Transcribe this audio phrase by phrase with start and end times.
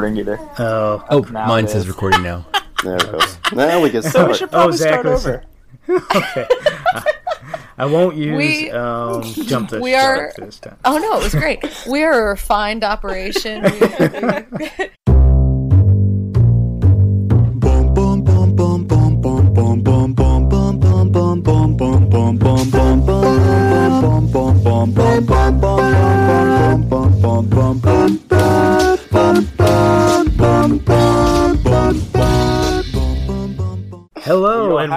[0.00, 0.38] recording either.
[0.58, 2.46] Oh, Oh, Now mine says recording now.
[2.82, 3.36] There it goes.
[3.52, 4.36] Now we can So we start.
[4.36, 5.44] should probably Zach start over.
[6.16, 6.46] okay.
[7.76, 10.78] I won't use We- um, jump the we are- this time.
[10.86, 11.62] Oh no, it was great.
[11.86, 13.64] We're a refined operation.
[13.64, 14.90] We-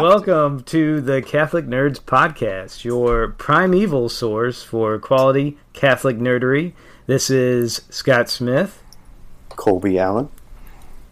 [0.03, 6.73] welcome to the Catholic Nerds Podcast, your primeval source for quality Catholic nerdery.
[7.05, 8.84] This is Scott Smith,
[9.47, 10.27] Colby Allen.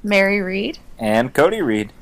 [0.03, 0.79] Mary Reed.
[0.99, 1.93] And Cody Reed.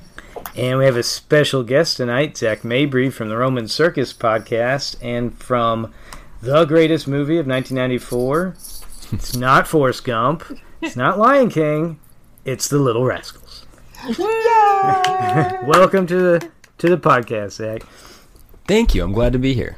[0.56, 5.38] and we have a special guest tonight, Zach Mabry from the Roman Circus Podcast, and
[5.38, 5.94] from
[6.42, 8.56] the greatest movie of 1994.
[9.12, 10.44] It's not Forrest Gump,
[10.82, 12.00] it's not Lion King,
[12.46, 13.68] it's The Little Rascals.
[15.68, 17.84] welcome to the to the podcast, Zach.
[18.68, 19.04] Thank you.
[19.04, 19.78] I'm glad to be here.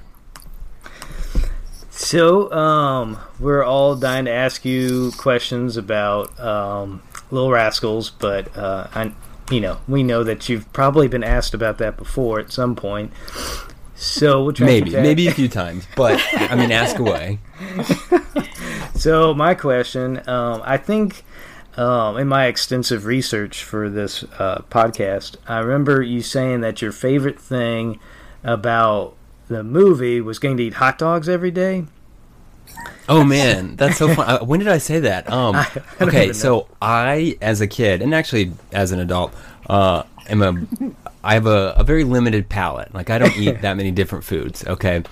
[1.89, 8.88] So, um, we're all dying to ask you questions about um, Little Rascals, but uh,
[8.95, 9.11] I,
[9.52, 13.11] you know, we know that you've probably been asked about that before at some point.
[13.95, 17.39] So we'll Maybe, maybe a few times, but I mean, ask away.
[19.02, 21.23] So my question, um, I think,
[21.77, 26.91] um, in my extensive research for this uh, podcast, I remember you saying that your
[26.91, 28.00] favorite thing
[28.44, 29.16] about
[29.47, 31.86] the movie was getting to eat hot dogs every day.
[33.09, 34.30] Oh man, that's so fun.
[34.30, 35.30] Uh, when did I say that?
[35.30, 35.67] Um, I
[36.00, 39.33] don't okay, so I, as a kid, and actually as an adult,
[39.69, 42.94] uh, am a, I have a, a very limited palate.
[42.94, 44.66] Like I don't eat that many different foods.
[44.66, 45.03] Okay,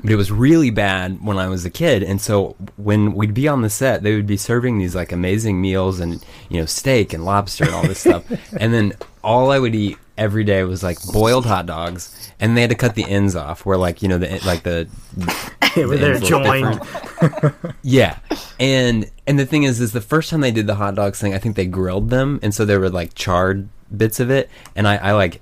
[0.00, 3.48] but it was really bad when I was a kid, and so when we'd be
[3.48, 7.12] on the set, they would be serving these like amazing meals and you know steak
[7.12, 8.24] and lobster and all this stuff,
[8.60, 12.62] and then all I would eat every day was like boiled hot dogs, and they
[12.62, 14.88] had to cut the ends off where like you know the like the
[15.74, 16.80] Where they're joined.
[17.82, 18.18] Yeah,
[18.58, 21.34] and and the thing is, is the first time they did the hot dogs thing,
[21.34, 24.86] I think they grilled them, and so there were like charred bits of it, and
[24.86, 25.40] I, I like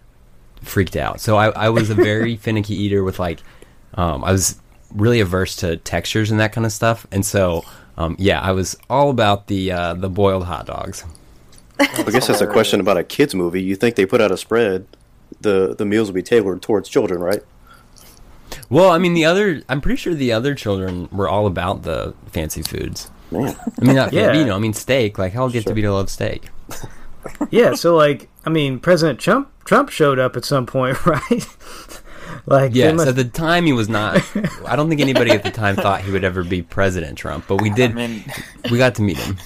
[0.62, 1.20] freaked out.
[1.20, 3.40] So I, I was a very finicky eater with like,
[3.94, 4.60] um, I was
[4.94, 7.64] really averse to textures and that kind of stuff, and so
[7.96, 11.04] um, yeah, I was all about the uh, the boiled hot dogs.
[11.78, 13.62] I guess that's a question about a kids movie.
[13.62, 14.86] You think they put out a spread,
[15.40, 17.42] the the meals will be tailored towards children, right?
[18.68, 22.14] Well, I mean, the other, I'm pretty sure the other children were all about the
[22.32, 23.10] fancy foods.
[23.30, 24.32] Man, I mean, not, Yeah.
[24.32, 25.18] you know, I mean, steak.
[25.18, 25.70] Like, hell, get Sure.
[25.70, 26.48] to be to love steak.
[27.50, 31.46] Yeah, so like, I mean, President Trump Trump showed up at some point, right?
[32.46, 34.16] Like, they Yes, must- at the time he was not.
[34.66, 37.60] I don't think anybody at the time thought he would ever be President Trump, but
[37.60, 37.94] we I did.
[37.94, 38.24] mean,
[38.70, 39.36] we got to meet him.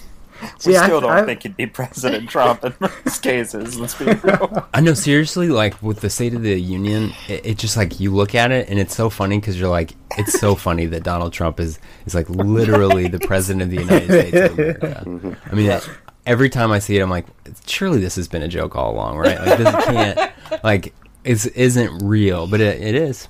[0.59, 3.78] See, we I- still don't I- think he'd be President Trump in most cases.
[3.81, 4.67] Let's be real.
[4.75, 8.15] I know, seriously, like with the State of the Union, it, it just like you
[8.15, 11.33] look at it and it's so funny because you're like, it's so funny that Donald
[11.33, 15.03] Trump is is like literally the president of the United States of America.
[15.06, 15.33] Mm-hmm.
[15.50, 15.81] I mean,
[16.27, 17.27] every time I see it, I'm like,
[17.67, 19.39] surely this has been a joke all along, right?
[19.41, 20.94] Like this can't, like,
[21.25, 23.29] it isn't real, but it, it is.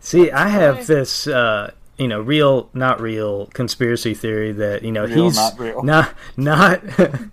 [0.00, 5.04] See, I have this, uh, you know, real, not real conspiracy theory that you know
[5.06, 5.82] Real, he's not real.
[5.84, 6.82] not not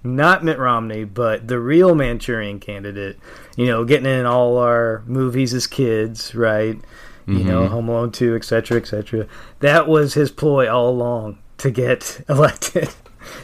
[0.05, 3.17] not Mitt Romney, but the real Manchurian candidate.
[3.57, 6.79] You know, getting in all our movies as kids, right?
[7.27, 7.73] You know, Mm-hmm.
[7.73, 9.27] Home Alone two, etc., etc.
[9.59, 12.89] That was his ploy all along to get elected,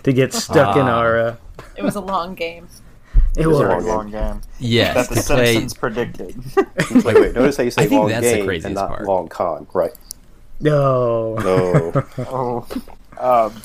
[0.03, 0.97] to get stuck in Ah.
[0.99, 1.19] our.
[1.19, 1.35] Uh,
[1.75, 2.67] It was a long game.
[3.37, 3.61] It was was.
[3.61, 4.41] a long long game.
[4.59, 5.53] Yes, That the to play.
[5.53, 6.35] Simpsons predicted.
[7.03, 7.33] wait, wait.
[7.35, 9.03] Notice how you say I think long that's game craziest and not part.
[9.05, 9.91] long con, right?
[10.59, 11.35] No.
[11.35, 12.03] No.
[12.19, 12.67] Oh.
[13.19, 13.61] Um,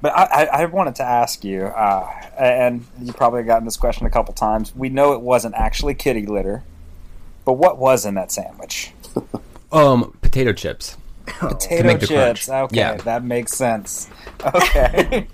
[0.00, 3.76] but I, I, I wanted to ask you, uh, and you probably have gotten this
[3.76, 4.74] question a couple times.
[4.74, 6.64] We know it wasn't actually kitty litter,
[7.44, 8.92] but what was in that sandwich?
[9.72, 10.98] Um, potato chips.
[11.24, 12.46] Potato make the chips.
[12.46, 12.96] Okay, Yeah.
[12.96, 14.10] that makes sense.
[14.44, 15.26] Okay.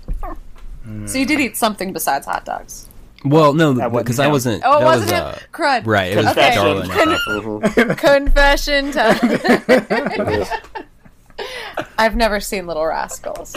[1.07, 2.87] So you did eat something besides hot dogs.
[3.25, 4.63] Well, no, because I wasn't.
[4.65, 5.25] Oh, that wasn't was, him.
[5.25, 5.85] uh, Crud.
[5.85, 6.55] Right, it was Okay.
[6.55, 6.87] Darwin.
[6.89, 7.97] Mhm.
[7.97, 9.19] Confession time.
[11.97, 13.55] I've never seen Little Rascals.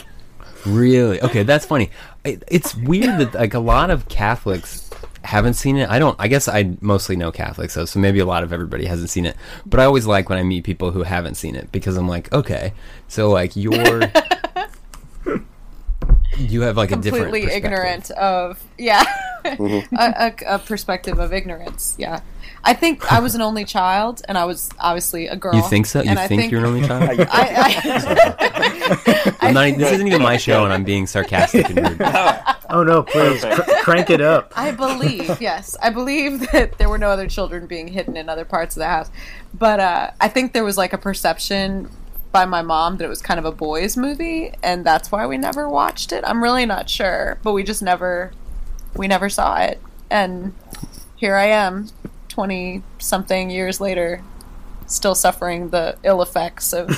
[0.67, 1.21] Really?
[1.23, 1.91] Okay, that's funny.
[2.25, 4.91] It, it's weird that like a lot of Catholics
[5.25, 5.89] haven't seen it.
[5.89, 6.17] I don't.
[6.19, 9.27] I guess I mostly know Catholics, though, so maybe a lot of everybody hasn't seen
[9.27, 9.37] it.
[9.65, 12.33] But I always like when I meet people who haven't seen it because I'm like,
[12.33, 12.73] okay,
[13.09, 14.03] so like you're.
[16.39, 19.05] You have like a different Completely ignorant of yeah.
[19.45, 19.97] Mm-hmm.
[19.99, 21.95] a, a, a perspective of ignorance.
[21.99, 22.21] Yeah,
[22.65, 25.55] I think I was an only child, and I was obviously a girl.
[25.55, 26.03] You think so?
[26.03, 27.21] You and I think, you're an only child?
[27.31, 27.75] I,
[28.41, 32.01] I, I'm not, this isn't even my show, and I'm being sarcastic and rude.
[32.71, 34.53] Oh no, please cr- crank it up.
[34.57, 38.45] I believe, yes, I believe that there were no other children being hidden in other
[38.45, 39.11] parts of the house.
[39.53, 41.91] But uh, I think there was like a perception
[42.33, 45.37] by my mom that it was kind of a boys' movie, and that's why we
[45.37, 46.25] never watched it.
[46.27, 48.33] I'm really not sure, but we just never,
[48.95, 49.81] we never saw it.
[50.11, 50.55] And
[51.17, 51.89] here I am,
[52.29, 54.23] twenty something years later,
[54.87, 56.89] still suffering the ill effects of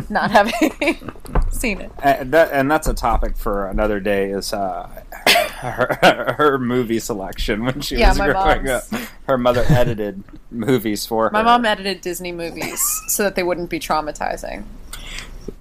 [0.10, 0.54] not having
[1.50, 1.90] seen it.
[2.02, 4.30] and, that, and that's a topic for another day.
[4.30, 4.88] Is uh,
[5.56, 8.84] her, her movie selection when she Yeah, was my growing up.
[9.26, 11.30] Her mother edited movies for her.
[11.30, 14.64] My mom edited Disney movies so that they wouldn't be traumatizing.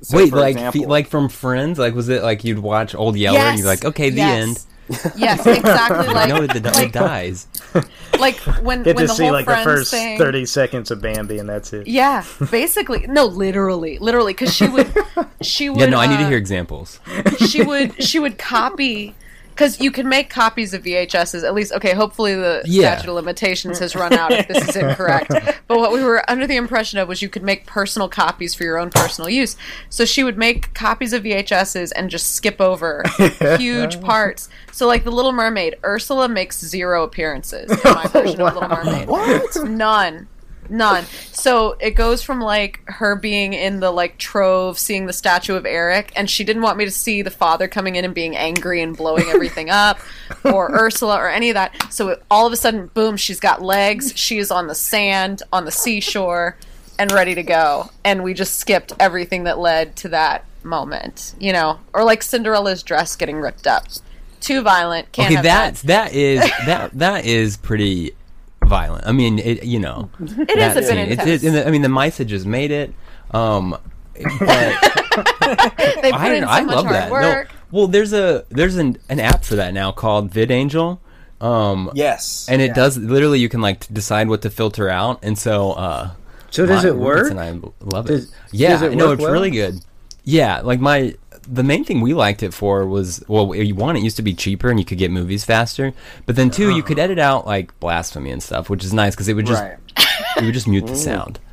[0.01, 1.79] So, Wait, like example- fe- like from Friends?
[1.79, 4.63] Like was it like you'd watch Old Yeller and you're like, okay, the end.
[5.15, 6.07] Yes, exactly.
[6.07, 7.47] I Like, know that the dog like, dies.
[8.19, 10.17] like when Get when to the see whole like the first thing.
[10.17, 11.87] thirty seconds of Bambi, and that's it.
[11.87, 14.93] Yeah, basically, no, literally, literally, because she would,
[15.41, 15.79] she would.
[15.79, 16.99] Yeah, no, I need to uh, hear examples.
[17.47, 19.15] She would, she would copy.
[19.55, 22.95] Because you can make copies of VHSs, at least, okay, hopefully the Yeah.
[22.97, 25.31] statute of limitations has run out if this is incorrect.
[25.67, 28.63] But what we were under the impression of was you could make personal copies for
[28.63, 29.55] your own personal use.
[29.89, 33.03] So she would make copies of VHSs and just skip over
[33.57, 34.47] huge parts.
[34.71, 38.69] So, like The Little Mermaid, Ursula makes zero appearances in my oh, version of Little
[38.69, 39.07] Mermaid.
[39.07, 39.55] What?
[39.63, 40.27] None.
[40.69, 41.05] None.
[41.31, 45.65] So it goes from like her being in the like trove, seeing the statue of
[45.65, 48.81] Eric, and she didn't want me to see the father coming in and being angry
[48.81, 49.99] and blowing everything up,
[50.43, 51.93] or Ursula or any of that.
[51.93, 54.13] So it, all of a sudden, boom, she's got legs.
[54.15, 56.57] She is on the sand, on the seashore,
[56.97, 57.89] and ready to go.
[58.03, 62.83] And we just skipped everything that led to that moment, you know, or like Cinderella's
[62.83, 63.85] dress getting ripped up.
[64.41, 65.11] Too violent.
[65.11, 66.11] Can't Okay, that's that.
[66.11, 68.13] that is that that is pretty
[68.65, 69.05] violent.
[69.07, 70.97] I mean, it, you know, It is that a bit scene.
[70.97, 72.93] It's- it's- and the- I mean, the mice had just made it.
[73.31, 73.77] Um,
[74.39, 74.39] but
[76.01, 77.11] they put I, in so I much love hard that.
[77.11, 77.49] work.
[77.49, 80.99] No, well, there's a there's an, an app for that now called VidAngel.
[81.41, 82.73] Um, Yes, and it yeah.
[82.73, 86.11] does literally you can like decide what to filter out, and so uh,
[86.49, 87.29] So does my it work?
[87.29, 88.31] roommates And I love Does- it.
[88.51, 89.81] Yeah, does it no, work it's really good.
[90.23, 91.15] Yeah, like my
[91.47, 94.69] the main thing we liked it for was well, one it used to be cheaper
[94.69, 95.93] and you could get movies faster,
[96.25, 97.05] but then two you could uh-huh.
[97.05, 99.77] edit out like blasphemy and stuff, which is nice because it would just Right.
[100.37, 100.97] it would just mute the mm.
[100.97, 101.39] sound.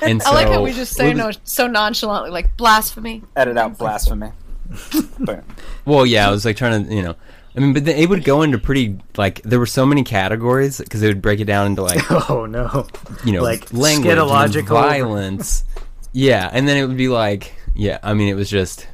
[0.00, 3.24] And so, I like how we just say no so nonchalantly, like blasphemy.
[3.34, 4.30] edit out blasphemy.
[5.84, 7.16] Well, yeah, I was like trying to, you know,
[7.56, 10.78] I mean, but then it would go into pretty like there were so many categories
[10.78, 12.00] because they would break it down into like
[12.30, 12.86] Oh no!
[13.24, 14.16] you know Like language,
[14.56, 15.64] and violence,
[16.12, 18.86] yeah, and then it would be like yeah, I mean, it was just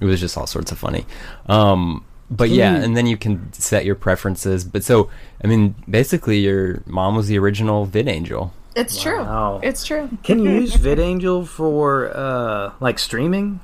[0.00, 1.06] it was just all sorts of funny,
[1.48, 4.64] um, but yeah, and then you can set your preferences.
[4.64, 5.10] But so
[5.42, 8.50] I mean, basically, your mom was the original VidAngel.
[8.74, 9.58] It's Wow.
[9.60, 9.68] true.
[9.68, 10.10] It's true.
[10.22, 13.60] Can you use VidAngel for uh, like streaming?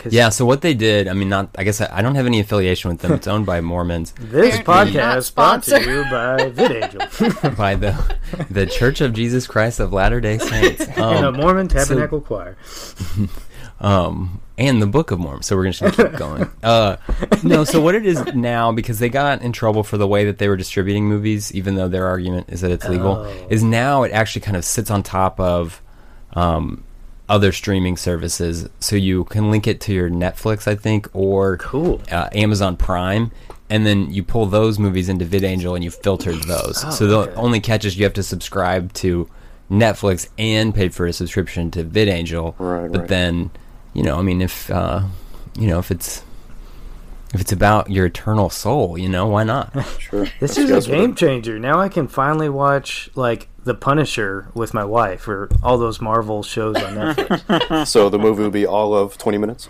[0.00, 2.26] 'Cause Yeah, so what they did, I mean, not I guess I, I don't have
[2.26, 3.12] any affiliation with them.
[3.12, 4.12] It's owned by Mormons.
[4.18, 5.88] This Apparently podcast not is brought to sponsored.
[5.88, 8.16] you by VidAngel by the
[8.50, 10.80] the Church of Jesus Christ of Latter Day Saints.
[10.88, 12.56] and a Um, Mormon so- Tabernacle Choir.
[13.80, 15.42] um, and the Book of Mormon.
[15.42, 16.48] So we're just gonna keep going.
[16.62, 16.96] Uh,
[17.44, 20.38] no, so what it is now because they got in trouble for the way that
[20.38, 23.46] they were distributing movies, even though their argument is that it's legal, Oh.
[23.50, 25.80] is now it actually kind of sits on top of
[26.34, 26.82] um,
[27.28, 28.68] other streaming services.
[28.80, 32.00] So you can link it to your Netflix, I think, or Cool.
[32.10, 33.30] uh, Amazon Prime.
[33.68, 36.80] And then you pull those movies into VidAngel and you filter those.
[36.96, 37.34] so the Oh, okay.
[37.34, 39.28] only catch is you have to subscribe to
[39.70, 42.54] Netflix and pay for a subscription to VidAngel.
[42.58, 43.08] Right, but right.
[43.08, 43.50] then,
[43.96, 45.04] you know, I mean, if uh,
[45.58, 46.22] you know, if it's
[47.32, 49.74] if it's about your eternal soul, you know, why not?
[49.98, 50.24] Sure.
[50.38, 51.58] This Let's is a game changer.
[51.58, 56.44] Now I can finally watch like The Punisher with my wife or all those Marvel
[56.44, 57.86] shows on Netflix.
[57.88, 59.68] So the movie will be all of 20 minutes?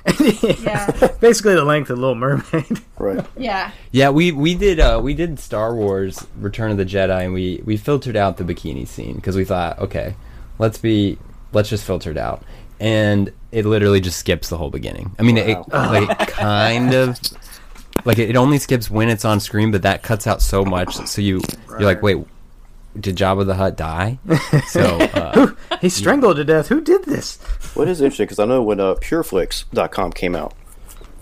[0.60, 0.90] Yeah.
[1.20, 2.80] Basically the length of Little Mermaid.
[2.98, 3.24] Right.
[3.38, 3.70] Yeah.
[3.92, 7.62] yeah, we we did uh, we did Star Wars: Return of the Jedi, and we
[7.64, 10.16] we filtered out the bikini scene because we thought, okay,
[10.58, 11.16] let's be
[11.52, 12.42] let's just filter it out,
[12.78, 15.14] and it literally just skips the whole beginning.
[15.18, 17.18] I mean, it, like it kind of
[18.04, 21.22] like it only skips when it's on screen, but that cuts out so much, so
[21.22, 22.18] you you're like, wait,
[23.00, 24.18] did Jabba the Hutt die?
[24.68, 24.82] So.
[24.82, 26.68] Uh, He strangled to death.
[26.68, 27.36] Who did this?
[27.74, 30.54] What is interesting, because I know when uh, PureFlix.com came out,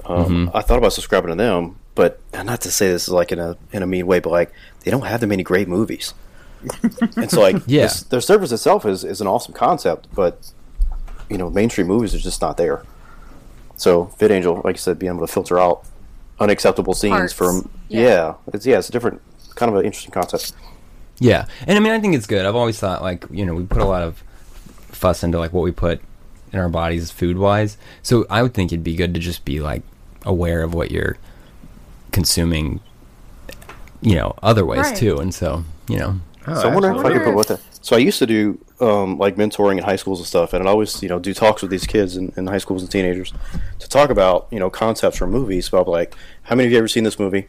[0.05, 3.39] um, I thought about subscribing to them, but not to say this is like in
[3.39, 6.15] a in a mean way, but like they don't have that many great movies.
[7.17, 7.83] and so like Yeah.
[7.85, 10.51] this, their service itself is, is an awesome concept, but
[11.31, 12.85] you know mainstream movies are just not there.
[13.77, 15.85] So VidAngel, like you said, being able to filter out
[16.41, 17.33] unacceptable scenes Parts.
[17.33, 18.01] from Yeah.
[18.01, 18.35] yeah.
[18.53, 19.21] it's yeah it's a different
[19.55, 20.53] kind of an interesting concept
[21.21, 22.45] Yeah, and I mean, I think it's good.
[22.45, 24.23] I've always thought like you know we put a lot of
[24.89, 26.01] fuss into like what we put
[26.53, 27.77] in our bodies food wise.
[28.03, 29.83] So I would think it'd be good to just be like
[30.25, 31.19] aware of what you're
[32.13, 32.81] consuming,
[34.01, 34.97] you know, other ways Right.
[34.97, 35.19] too.
[35.19, 37.61] And so you know, Oh, so I wonder if I could put what the.
[37.85, 40.71] So I used to do um, like mentoring in high schools and stuff, and I'd
[40.71, 43.35] always you know do talks with these kids in, in high schools and teenagers
[43.79, 45.69] to talk about you know concepts from movies.
[45.69, 46.15] About like,
[46.45, 47.47] how many of you ever seen this movie?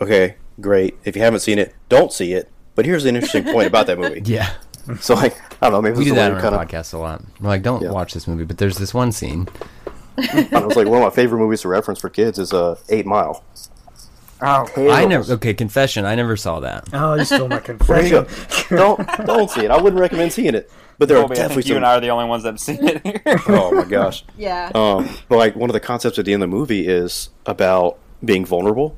[0.00, 0.94] Okay, great.
[1.04, 2.48] If you haven't seen it, don't see it.
[2.76, 4.22] But here's an interesting point about that movie.
[4.24, 4.52] yeah,
[5.00, 6.60] So like, I don't know, maybe we do that to on our kind of.
[6.68, 7.24] podcast a lot.
[7.40, 7.90] We're like, don't Yeah.
[7.90, 9.48] watch this movie, but there's this one scene.
[10.18, 13.04] I was like, one of my favorite movies to reference for kids is uh, Eight
[13.06, 13.42] Mile.
[14.42, 15.34] Oh, I never.
[15.34, 16.04] Okay, confession.
[16.04, 16.88] I never saw that.
[16.92, 18.26] Oh, you stole my confession.
[18.68, 19.70] don't don't see it.
[19.70, 20.70] I wouldn't recommend seeing it.
[20.98, 21.76] But there are Colby, I definitely think you some.
[21.78, 23.20] and I are the only ones that have seen it here.
[23.48, 24.24] oh my gosh.
[24.38, 24.70] Yeah.
[24.74, 27.98] Um, but like one of the concepts at the end of the movie is about
[28.24, 28.96] being vulnerable.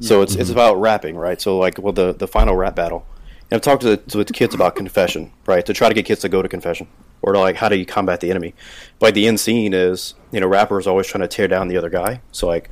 [0.00, 1.40] So it's it's about rapping, right?
[1.40, 3.06] So like, well, the the final rap battle.
[3.50, 5.64] And I've talked to the, to the kids about confession, right?
[5.66, 6.88] To try to get kids to go to confession,
[7.22, 8.54] or to like, how do you combat the enemy?
[8.98, 11.76] But like, the end scene is, you know, rappers always trying to tear down the
[11.76, 12.22] other guy.
[12.32, 12.70] So like,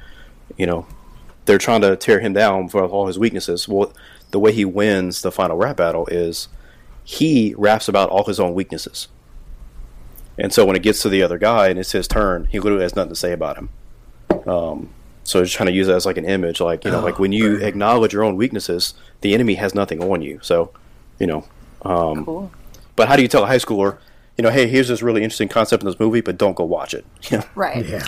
[0.57, 0.87] you know,
[1.45, 3.67] they're trying to tear him down for all his weaknesses.
[3.69, 3.93] Well,
[4.31, 6.49] the way he wins the final rap battle is
[7.05, 9.09] he raps about all his own weaknesses.
[10.39, 12.85] And so when it gets to the other guy and it's his turn, he literally
[12.85, 13.69] has nothing to say about him.
[14.47, 14.91] Um,
[15.25, 17.33] so just trying to use that as like an image, like you know, like when
[17.33, 20.41] you acknowledge your own weaknesses, the enemy has nothing on you.
[20.43, 20.73] So,
[21.19, 21.45] you know,
[21.83, 22.51] um, Cool.
[22.97, 23.99] but how do you tell a high schooler,
[24.39, 26.95] you know, hey, here's this really interesting concept in this movie, but don't go watch
[26.95, 27.05] it.
[27.55, 27.85] Right.
[27.87, 28.07] Yeah.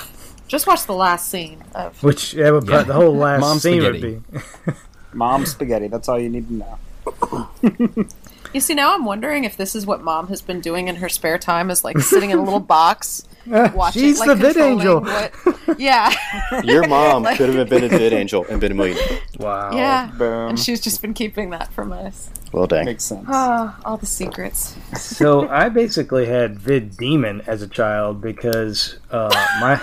[0.55, 2.01] Just watch the last scene of.
[2.01, 2.85] Which that would Yeah.
[2.85, 4.23] the whole last Mom scene spaghetti.
[4.33, 4.73] would be.
[5.13, 5.89] Mom spaghetti.
[5.89, 8.09] That's all you need to know.
[8.53, 11.09] You see, now I'm wondering if this is what mom has been doing in her
[11.09, 14.03] spare time, is like sitting in a little box, ah, watching.
[14.03, 15.01] She's like, the vid controlling angel.
[15.01, 16.15] What, yeah,
[16.63, 19.19] your mom could have been a vid angel and been a millionaire.
[19.41, 19.73] Wow.
[19.73, 20.07] yeah.
[20.17, 20.51] Boom.
[20.51, 22.31] And she's just been keeping that from us.
[22.55, 22.85] Well, dang.
[22.85, 23.27] Makes sense.
[23.29, 24.77] Ah, all the secrets.
[24.97, 29.29] So I basically had vid demon as a child because uh,
[29.61, 29.81] my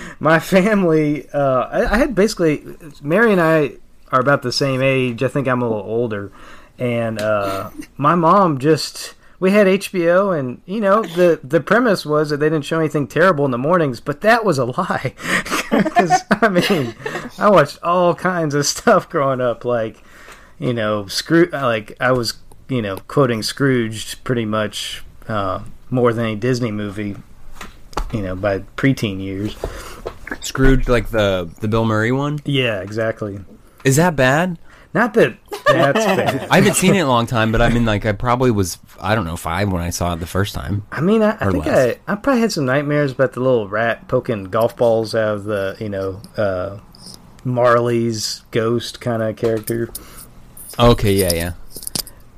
[0.18, 1.28] my family.
[1.28, 2.64] Uh, I, I had basically
[3.02, 3.72] Mary and I
[4.10, 5.22] are about the same age.
[5.22, 6.32] I think I'm a little older,
[6.78, 9.14] and uh, my mom just.
[9.40, 13.06] We had HBO, and you know the the premise was that they didn't show anything
[13.06, 15.12] terrible in the mornings, but that was a lie.
[15.68, 16.94] 'Cause, I mean,
[17.38, 20.02] I watched all kinds of stuff growing up, like
[20.58, 22.34] you know, Scroo Like I was,
[22.68, 27.16] you know, quoting Scrooge pretty much uh, more than any Disney movie.
[28.12, 29.56] You know, by preteen years.
[30.40, 32.38] Scrooge, like the the Bill Murray one.
[32.44, 33.40] Yeah, exactly.
[33.84, 34.58] Is that bad?
[34.92, 36.48] Not that that's bad.
[36.50, 38.78] I haven't seen it in a long time, but I mean, like, I probably was,
[39.00, 40.86] I don't know, five when I saw it the first time.
[40.92, 41.96] I mean, I, I think less.
[42.06, 45.44] I, I probably had some nightmares about the little rat poking golf balls out of
[45.44, 46.78] the, you know, uh,
[47.44, 49.90] Marley's ghost kind of character.
[50.78, 51.52] Okay, yeah, yeah.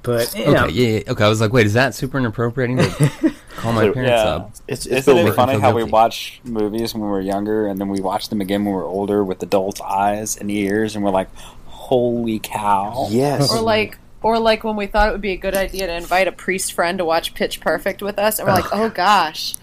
[0.03, 1.13] But you Okay, know, yeah, yeah.
[1.13, 4.23] Okay, I was like, wait, is that super inappropriate to call my parents yeah.
[4.23, 4.53] up?
[4.69, 7.81] It's it's Isn't it funny feel how we watch movies when we were younger and
[7.81, 11.11] then we watch them again when we're older with adult eyes and ears and we're
[11.11, 11.29] like,
[11.67, 13.09] holy cow.
[13.11, 13.53] Yes.
[13.53, 16.29] Or like, or like when we thought it would be a good idea to invite
[16.29, 19.55] a priest friend to watch Pitch Perfect with us, and we're like, oh gosh.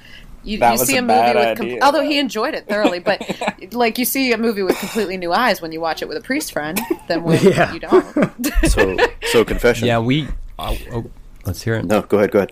[0.43, 1.79] You, That you was see a a movie bad with, com- idea.
[1.81, 3.21] although he enjoyed it thoroughly, but
[3.73, 6.21] like you see a movie with completely new eyes when you watch it with a
[6.21, 7.73] priest friend than when Yeah.
[7.73, 8.31] you don't.
[8.69, 8.97] so
[9.31, 9.87] so confession.
[9.87, 10.27] Yeah, we.
[10.59, 11.05] Oh, oh,
[11.45, 11.85] let's hear it.
[11.85, 12.31] No, go ahead.
[12.31, 12.51] Go ahead.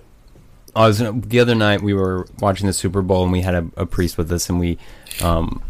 [0.75, 1.81] I was the other night.
[1.81, 4.57] We were watching the Super Bowl, and we had a, a priest with us, and
[4.59, 4.77] we,
[5.21, 5.61] um,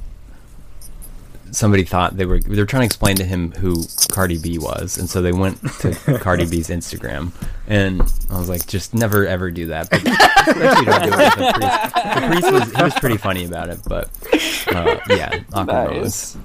[1.51, 4.97] somebody thought they were they were trying to explain to him who Cardi B was,
[4.97, 7.31] and so they went to Cardi B's Instagram,
[7.67, 9.89] and I was like, just never ever do that.
[9.89, 11.93] But especially don't do it with the priest.
[11.93, 14.09] The priest was he was pretty funny about it, but
[14.73, 16.37] uh, yeah, awkward moments.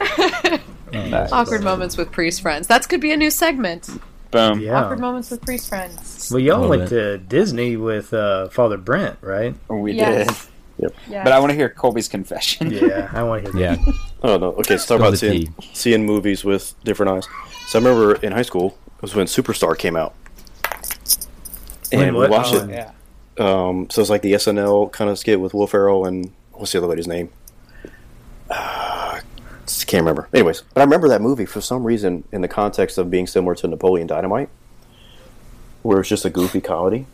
[0.00, 0.60] Nice.
[0.92, 1.32] Nice.
[1.32, 2.66] Awkward moments with priest friends.
[2.66, 3.88] That could be a new segment.
[4.30, 4.60] Boom.
[4.60, 4.82] yeah.
[4.82, 6.30] Awkward moments with priest friends.
[6.30, 6.88] Well, y'all went it.
[6.90, 9.54] to Disney with uh, Father Brent, right?
[9.68, 10.26] We Yes.
[10.46, 10.48] did.
[10.78, 11.24] Yeah.
[11.24, 12.70] But I want to hear Colby's confession.
[12.72, 13.86] Yeah, I want to hear that.
[13.86, 13.92] Yeah,
[14.22, 14.46] Oh no.
[14.52, 17.26] Okay, let's talk about seeing, seeing movies with different eyes.
[17.66, 20.14] So I remember in high school it was when Superstar came out,
[21.92, 22.70] When and we watched Oh, it.
[22.70, 22.90] Yeah.
[23.38, 26.78] Um, so it's like the SNL kind of skit with Will Ferrell and what's the
[26.78, 27.30] other lady's name?
[28.50, 29.20] Uh,
[29.86, 30.28] can't remember.
[30.34, 33.54] Anyways, but I remember that movie for some reason in the context of being similar
[33.56, 34.48] to Napoleon Dynamite,
[35.82, 37.06] where it's just a goofy comedy.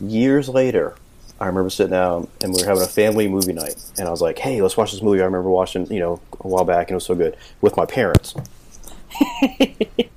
[0.00, 0.96] Years later,
[1.40, 4.20] I remember sitting down and we were having a family movie night, and I was
[4.20, 6.92] like, "Hey, let's watch this movie." I remember watching, you know, a while back, and
[6.92, 8.34] it was so good with my parents.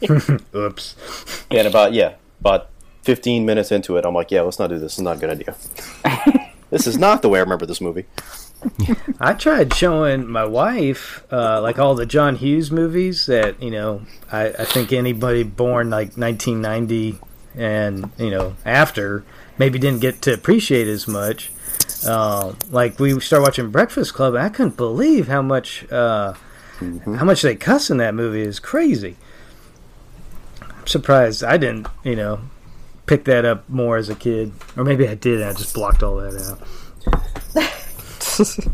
[0.55, 0.95] Oops.
[1.49, 2.69] And about yeah, about
[3.03, 4.93] fifteen minutes into it, I'm like, "Yeah, let's not do this.
[4.93, 5.55] It's not a good idea."
[6.73, 8.05] This is not the way I remember this movie.
[9.19, 14.01] I tried showing my wife uh, like all the John Hughes movies that you know
[14.31, 17.19] I, I think anybody born like 1990
[17.53, 19.23] and you know after
[19.57, 21.51] maybe didn't get to appreciate as much.
[22.05, 26.33] Uh, like we started watching Breakfast Club, and I couldn't believe how much uh,
[27.05, 29.15] how much they cuss in that movie is crazy.
[30.61, 32.41] I'm surprised I didn't you know
[33.05, 35.39] pick that up more as a kid, or maybe I did.
[35.41, 36.57] and I just blocked all that
[37.55, 38.69] out.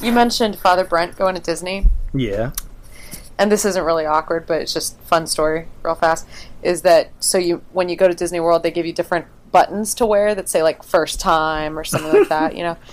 [0.00, 2.50] You mentioned Father Brent going to Disney, Yeah.
[3.38, 6.26] and this isn't really awkward, but it's just fun story, real fast.
[6.64, 7.38] Is that so?
[7.38, 10.48] You when you go to Disney World, they give you different buttons to wear that
[10.48, 12.56] say like first time or something like that.
[12.56, 12.76] You know.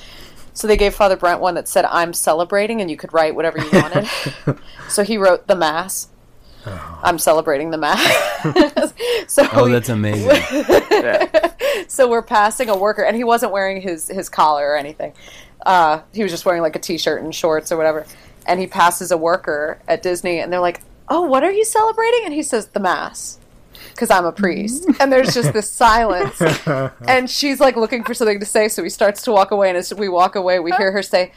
[0.54, 3.58] So they gave Father Brent one that said "I'm celebrating," and you could write whatever
[3.60, 4.06] you wanted.
[4.90, 6.10] so he wrote the Mass.
[6.66, 8.94] I'm celebrating the Mass.
[9.28, 10.30] so Oh, that's amazing.
[11.88, 15.14] so we're passing a worker, and he wasn't wearing his his collar or anything.
[15.66, 18.06] Uh, he was just wearing like a t-shirt and shorts or whatever.
[18.46, 22.22] And he passes a worker at Disney, and they're like, "Oh, what are you celebrating?"
[22.26, 23.40] And he says, "The mass."
[23.92, 26.42] Because I'm a priest, and there's just this silence,
[27.08, 28.68] and she's like looking for something to say.
[28.68, 31.32] So he starts to walk away, and as we walk away, we hear her say,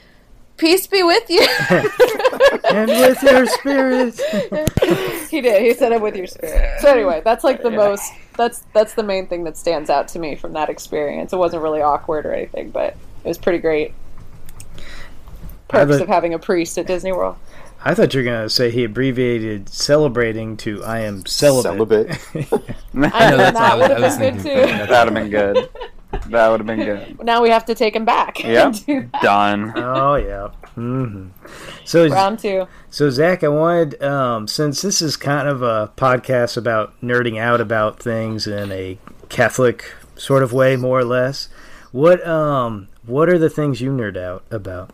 [0.56, 1.46] "Peace be with you."
[2.70, 4.20] and with your spirit.
[5.30, 5.62] he did.
[5.62, 6.80] He said it with your spirit.
[6.80, 8.12] So anyway, that's like the most.
[8.36, 11.32] That's that's the main thing that stands out to me from that experience.
[11.32, 13.94] It wasn't really awkward or anything, but it was pretty great.
[15.68, 17.36] Perks bet- of having a priest at Disney World.
[17.86, 22.18] I thought you were gonna say he abbreviated celebrating to "I am celibate." Celibate.
[22.94, 24.78] I know that's that what would was- have been good thinking.
[24.78, 24.86] too.
[24.86, 25.68] That'd have been good.
[26.30, 27.22] That would have been good.
[27.24, 28.42] Now we have to take him back.
[28.42, 29.72] Yeah, do done.
[29.76, 30.48] oh yeah.
[30.74, 31.28] hmm
[31.84, 32.66] So Round two.
[32.90, 37.60] so Zach, I wanted um, since this is kind of a podcast about nerding out
[37.60, 38.98] about things in a
[39.28, 41.48] Catholic sort of way, more or less.
[41.92, 44.90] What um what are the things you nerd out about?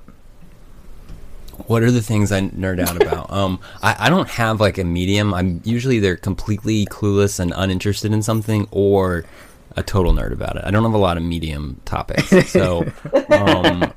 [1.67, 3.31] What are the things I nerd out about?
[3.41, 5.33] Um, I, I don't have like a medium.
[5.35, 9.25] I'm usually either completely clueless and uninterested in something, or
[9.77, 10.65] a total nerd about it.
[10.65, 12.29] I don't have a lot of medium topics.
[12.51, 12.91] So,
[13.31, 13.93] um,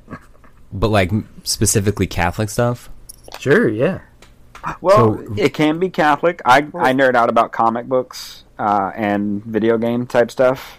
[0.72, 1.12] but like
[1.44, 2.90] specifically Catholic stuff.
[3.40, 4.02] Sure, yeah.
[4.82, 6.42] Well, So- it can be Catholic.
[6.46, 10.78] I I nerd out about comic books uh, and video game type stuff.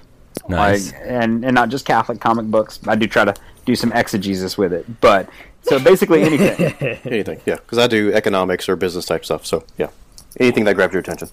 [0.49, 0.93] Nice.
[0.93, 2.79] Like, and and not just Catholic comic books.
[2.87, 3.35] I do try to
[3.67, 5.29] do some exegesis with it, but
[5.65, 6.99] so basically anything.
[7.05, 7.57] Anything, yeah.
[7.57, 9.47] Because I do economics or business type stuff.
[9.47, 9.89] So yeah,
[10.39, 11.29] anything that grabs your attention.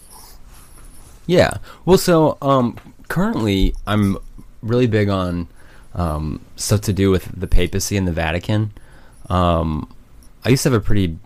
[1.27, 1.57] Yeah.
[1.85, 4.17] Well, so um, currently I'm
[4.61, 5.47] really big on
[5.93, 8.71] um, stuff to do with the papacy and the Vatican.
[9.29, 9.93] Um,
[10.43, 11.17] I used to have a pretty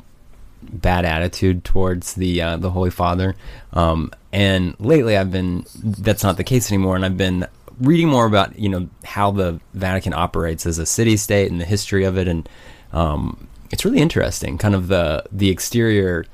[0.62, 3.36] bad attitude towards the uh, the Holy Father,
[3.74, 7.48] um, and lately I've been that's not the case anymore, and I've been
[7.80, 11.66] reading more about you know how the Vatican operates as a city state and the
[11.66, 12.48] history of it, and
[12.96, 16.26] um, it's really interesting, kind of the the exterior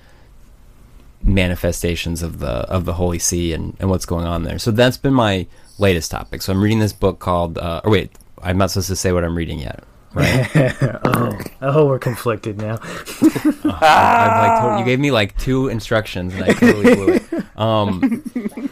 [1.24, 4.60] manifestations of the of the Holy See and, and what's going on there.
[4.60, 5.48] So that's been my
[5.80, 6.42] latest topic.
[6.42, 9.24] So I'm reading this book called uh, or wait, I'm not supposed to say what
[9.24, 9.84] I'm reading yet.
[10.14, 10.50] Right?
[11.06, 12.80] oh, oh, we're conflicted now.
[12.84, 17.46] I've like told, you gave me like two instructions and I totally blew it.
[17.58, 18.24] Um,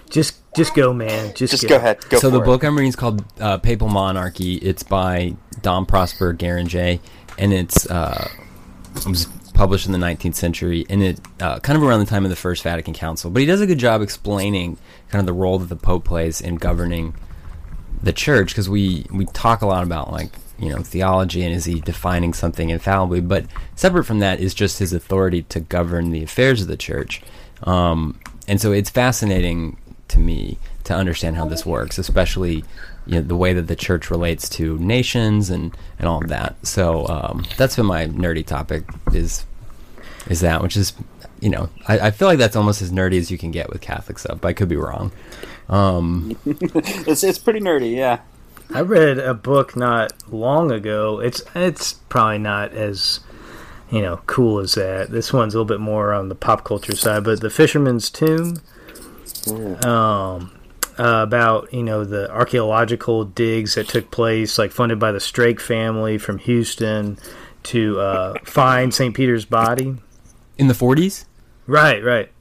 [0.09, 1.33] Just just go, man.
[1.35, 1.99] Just, Just go ahead.
[2.09, 2.45] Go so for the it.
[2.45, 4.55] book I'm reading is called uh, Papal Monarchy.
[4.55, 6.99] It's by Dom Prosper Guéranger,
[7.39, 8.29] and it's uh,
[8.97, 12.23] it was published in the 19th century, and it uh, kind of around the time
[12.23, 13.31] of the First Vatican Council.
[13.31, 14.77] But he does a good job explaining
[15.09, 17.15] kind of the role that the Pope plays in governing
[18.03, 21.65] the church, because we we talk a lot about like you know theology and is
[21.65, 26.23] he defining something infallibly, but separate from that is just his authority to govern the
[26.23, 27.21] affairs of the church.
[27.63, 29.77] Um, and so it's fascinating
[30.09, 32.63] to me to understand how this works, especially
[33.09, 36.55] you know the way that the church relates to nations and and all of that.
[36.65, 39.45] So um, that's been my nerdy topic is
[40.29, 40.93] is that which is
[41.39, 43.81] you know I, I feel like that's almost as nerdy as you can get with
[43.81, 45.11] Catholic stuff, but I could be wrong.
[45.69, 48.19] Um, It's it's pretty nerdy, yeah.
[48.71, 51.19] I read a book not long ago.
[51.19, 53.21] It's it's probably not as
[53.91, 55.09] you know cool as that.
[55.09, 58.61] This one's a little bit more on the pop culture side, but The Fisherman's Tomb.
[59.83, 60.51] Um,
[60.99, 65.59] uh, about you know the archaeological digs that took place, like funded by the Strake
[65.59, 67.17] family from Houston
[67.63, 69.15] to uh, find St.
[69.15, 69.95] Peter's body.
[70.57, 71.25] in the 40s.
[71.67, 72.31] Right, right.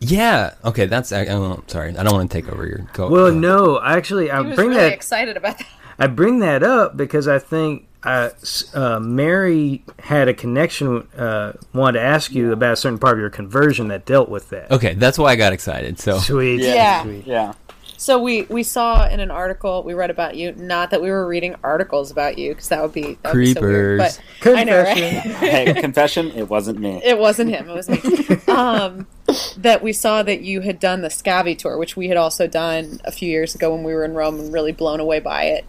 [0.00, 0.54] Yeah.
[0.64, 0.86] Okay.
[0.86, 1.10] That's.
[1.12, 1.96] I, I don't, sorry.
[1.96, 2.86] I don't want to take over your.
[2.92, 3.38] Go, Well, go.
[3.38, 4.92] no, actually, I He was bring really that.
[4.92, 5.66] excited about that.
[5.98, 11.08] I bring that up because I think uh, s- uh, Mary had a connection.
[11.16, 14.50] Uh, wanted to ask you about a certain part of your conversion that dealt with
[14.50, 14.70] that.
[14.70, 15.98] Okay, that's why I got excited.
[15.98, 17.02] So Sweet, Yeah.
[17.02, 17.26] sweet.
[17.26, 17.54] Yeah.
[18.00, 20.52] So we we saw in an article we read about you.
[20.52, 23.52] Not that we were reading articles about you because that would be that would be
[23.54, 23.98] so weird.
[24.00, 24.20] Creepers.
[24.44, 24.96] But I know, right?
[24.96, 25.32] Confession.
[25.32, 27.00] hey, confession, it wasn't me.
[27.04, 27.68] It wasn't him.
[27.68, 27.98] It was me.
[28.54, 29.08] um,
[29.56, 33.00] that we saw that you had done the Scavi tour, which we had also done
[33.04, 35.64] a few years ago when we were in Rome, and really blown away by it.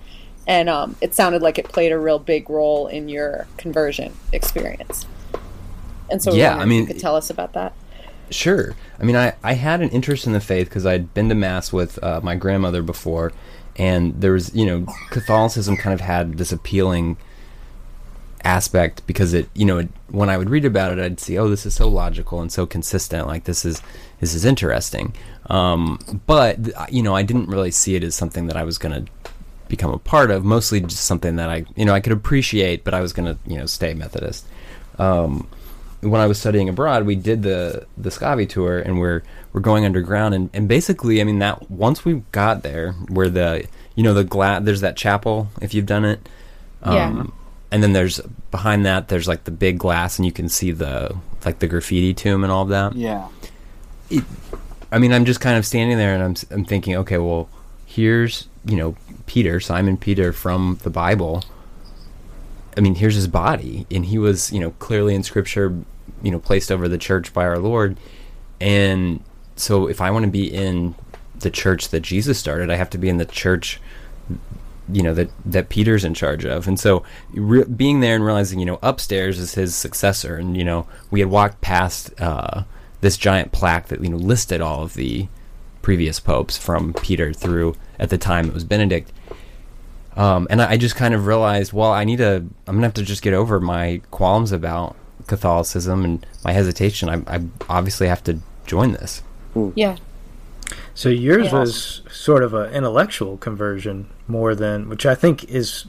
[0.47, 5.07] And um, it sounded like it played a real big role in your conversion experience.
[6.11, 7.73] And so, we Yeah, wondered I if mean- you could tell us about that.
[8.31, 8.75] Sure.
[8.99, 11.73] I mean, I, I had an interest in the faith because I'd been to Mass
[11.73, 13.31] with uh, my grandmother before,
[13.75, 17.17] and there was, you know, Catholicism kind of had this appealing
[18.43, 21.49] aspect because it, you know, it, when I would read about it, I'd see, oh,
[21.49, 23.27] this is so logical and so consistent.
[23.27, 23.81] Like this is
[24.19, 25.13] this is interesting.
[25.47, 29.05] Um, but you know, I didn't really see it as something that I was going
[29.05, 29.11] to
[29.67, 30.43] become a part of.
[30.43, 33.39] Mostly just something that I, you know, I could appreciate, but I was going to,
[33.49, 34.45] you know, stay Methodist.
[34.97, 35.47] Um,
[36.01, 39.83] when I was studying abroad, we did the the Scavi tour, and we're we're going
[39.85, 44.13] underground, and, and basically, I mean that once we got there, where the you know
[44.13, 46.29] the glass, there's that chapel if you've done it,
[46.83, 47.23] um, Yeah.
[47.71, 48.19] and then there's
[48.51, 52.13] behind that there's like the big glass, and you can see the like the graffiti
[52.13, 52.95] tomb and all of that.
[52.95, 53.27] Yeah.
[54.91, 57.47] I mean, I'm just kind of standing there, and I'm s- I'm thinking, okay, well,
[57.85, 61.43] here's you know Peter, Simon Peter from the Bible.
[62.79, 65.75] I mean, here's his body, and he was you know clearly in Scripture,
[66.23, 67.97] you know, placed over the church by our Lord,
[68.61, 69.21] and
[69.57, 70.95] so if I want to be in
[71.37, 73.81] the church that Jesus started, I have to be in the church
[74.91, 78.59] you know that that Peter's in charge of, and so re- being there and realizing
[78.59, 82.63] you know upstairs is his successor, and you know we had walked past uh,
[83.01, 85.27] this giant plaque that you know listed all of the
[85.81, 89.11] previous popes from Peter through at the time it was Benedict,
[90.15, 92.35] um, and I, I just kind of realized, well, I need to,
[92.67, 94.95] I'm gonna have to just get over my qualms about
[95.27, 97.09] Catholicism and my hesitation.
[97.09, 99.21] I, I obviously have to join this.
[99.75, 99.97] Yeah.
[100.93, 101.59] So yours Yeah.
[101.59, 105.85] was sort of an intellectual conversion more than, which I think is,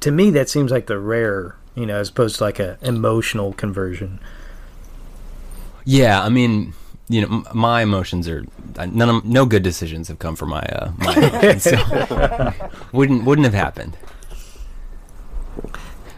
[0.00, 3.52] to me, that seems like the rare, you know, as opposed to like an emotional
[3.52, 4.20] conversion.
[5.84, 6.74] Yeah, I mean,
[7.08, 8.44] you know, m- my emotions are
[8.86, 12.52] none of no good decisions have come from my uh, my end, so
[12.92, 13.96] wouldn't wouldn't have happened.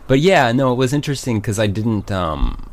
[0.06, 2.10] But yeah, no, it was interesting because I didn't.
[2.10, 2.70] Um,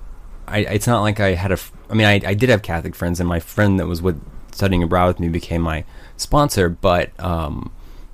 [0.47, 1.57] I it's not like I had a.
[1.89, 4.21] I mean, I I did have Catholic friends, and my friend that was with
[4.53, 5.83] studying abroad with me became my
[6.15, 6.69] sponsor.
[6.69, 7.71] But um,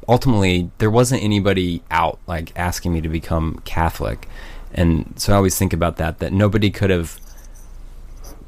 [0.08, 4.28] ultimately, there wasn't anybody out like asking me to become Catholic,
[4.74, 6.18] and so I always think about that.
[6.18, 7.20] That nobody could have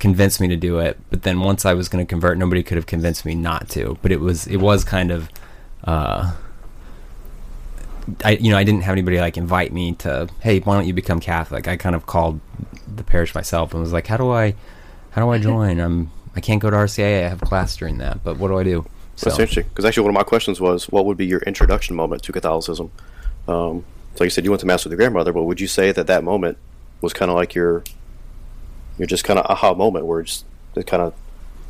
[0.04, 2.76] convinced me to do it but then once i was going to convert nobody could
[2.76, 3.98] have convinced me not to.
[4.02, 5.30] But it was it was kind of
[5.86, 6.34] uh
[8.26, 10.94] i you know i didn't have anybody like invite me to hey why don't you
[10.94, 11.68] become catholic?
[11.68, 12.42] I kind of called
[12.94, 14.56] the parish myself and was like how do i
[15.12, 15.80] how do i join?
[15.80, 17.26] I'm i can't go to RCIA.
[17.26, 18.24] i have class during that.
[18.24, 18.86] But what do i do?
[19.16, 21.96] So That's interesting because actually one of my questions was, what would be your introduction
[21.96, 22.92] moment to Catholicism?
[23.48, 23.86] Um,
[24.16, 25.92] so like you said, you went to mass with your grandmother, but would you say
[25.92, 26.58] that that moment
[27.02, 27.84] was kind of like your,
[28.98, 31.14] your just kind of aha moment where it just it kind of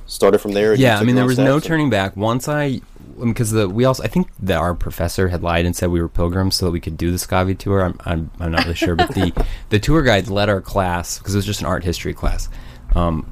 [0.05, 0.71] started from there?
[0.71, 2.79] and yeah i mean there was no and- turning back once i
[3.23, 6.09] because the we also i think that our professor had lied and said we were
[6.09, 8.95] pilgrims so that we could do the scavi tour i'm i'm, I'm not really sure
[8.95, 9.31] but the
[9.69, 12.49] the tour guide led our class because it was just an art history class
[12.95, 13.29] um,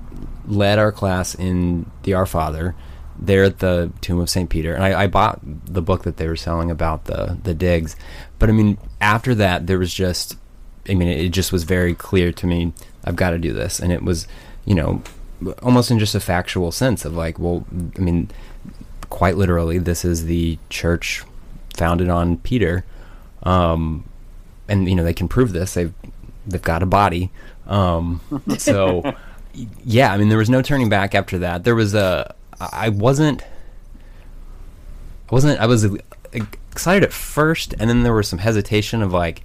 [0.47, 2.75] led our class in the our father
[3.19, 6.27] there at the tomb of st peter and I, I bought the book that they
[6.27, 7.95] were selling about the the digs
[8.39, 10.37] but i mean after that there was just
[10.89, 12.73] I mean, it just was very clear to me.
[13.03, 14.27] I've got to do this, and it was,
[14.65, 15.01] you know,
[15.61, 17.65] almost in just a factual sense of like, well,
[17.97, 18.29] I mean,
[19.09, 21.23] quite literally, this is the church
[21.75, 22.85] founded on Peter,
[23.43, 24.05] um,
[24.67, 25.73] and you know they can prove this.
[25.73, 25.93] They've
[26.47, 27.31] they've got a body,
[27.67, 28.21] um,
[28.57, 29.15] so
[29.83, 30.13] yeah.
[30.13, 31.63] I mean, there was no turning back after that.
[31.63, 33.43] There was a I wasn't
[35.29, 35.87] I wasn't I was
[36.31, 39.43] excited at first, and then there was some hesitation of like.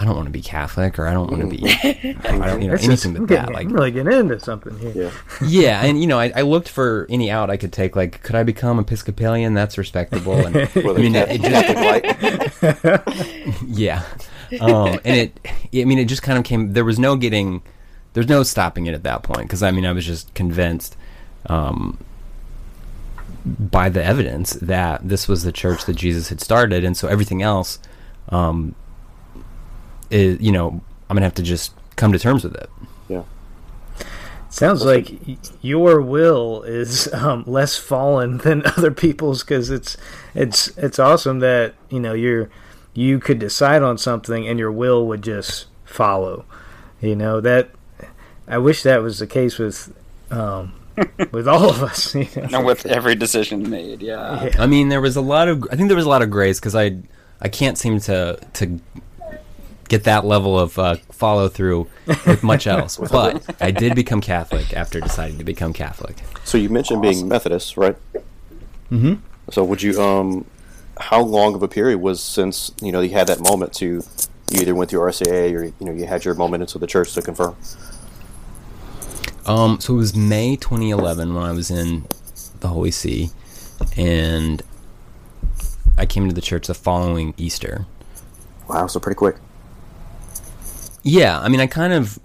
[0.00, 1.64] I don't want to be Catholic, or I don't want to be,
[2.24, 3.40] I don't, you know, anything just- but I'm that.
[3.40, 4.92] getting- Like, I'm really getting into something here.
[4.94, 5.10] Yeah.
[5.46, 7.96] yeah, and you know, I, I looked for any out I could take.
[7.96, 9.54] Like, could I become Episcopalian?
[9.54, 10.34] That's respectable.
[10.34, 14.02] And I mean, it, it just, Catholic yeah,
[14.60, 15.38] um, and it,
[15.74, 16.72] I mean, it just kind of came.
[16.72, 17.62] There was no getting,
[18.12, 20.96] there's no stopping it at that point because I mean, I was just convinced,
[21.46, 21.98] um,
[23.44, 27.42] by the evidence that this was the church that Jesus had started, and so everything
[27.42, 27.78] else,
[28.30, 28.74] um,
[30.10, 32.70] is you know, I'm gonna have to just come to terms with it.
[33.08, 33.22] Yeah.
[34.50, 35.12] Sounds like
[35.62, 39.96] your will is um, less fallen than other people's because it's
[40.34, 42.50] it's it's awesome that you know you're
[42.94, 46.44] you could decide on something and your will would just follow.
[47.00, 47.70] You know that
[48.48, 49.94] I wish that was the case with
[50.30, 50.72] um,
[51.30, 52.14] with all of us.
[52.14, 52.58] You know?
[52.58, 54.44] And with every decision made, yeah.
[54.44, 54.56] Yeah.
[54.58, 55.64] I mean, there was a lot of.
[55.70, 56.98] I think there was a lot of grace because I,
[57.40, 58.80] I can't seem to to
[59.88, 62.96] get that level of uh, follow through with much else.
[62.96, 66.16] but I did become Catholic after deciding to become Catholic.
[66.44, 67.96] So you mentioned being Methodist, right?
[68.90, 69.14] Mm-hmm.
[69.50, 70.46] So would you um,
[70.98, 74.02] how long of a period was since you know you had that moment to
[74.50, 77.14] you either went through RCIA or you know you had your moment into the church
[77.14, 77.56] to confirm?
[79.46, 82.06] Um, so it was May 2011 when I was in
[82.60, 83.30] the Holy See,
[83.96, 84.62] and
[85.96, 87.86] I came to the church the following Easter.
[88.68, 89.36] Wow, so pretty quick.
[91.08, 92.18] Yeah, I mean, I kind of,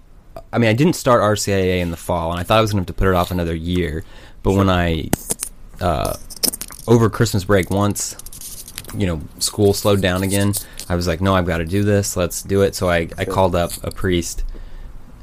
[0.51, 2.83] I mean, I didn't start RCIA in the fall, and I thought I was going
[2.83, 4.03] to have to put it off another year.
[4.43, 5.09] But when I,
[5.79, 6.17] uh,
[6.85, 8.17] over Christmas break, once,
[8.97, 10.51] you know, school slowed down again,
[10.89, 12.17] I was like, no, I've got to do this.
[12.17, 12.75] Let's do it.
[12.75, 14.43] So I, I called up a priest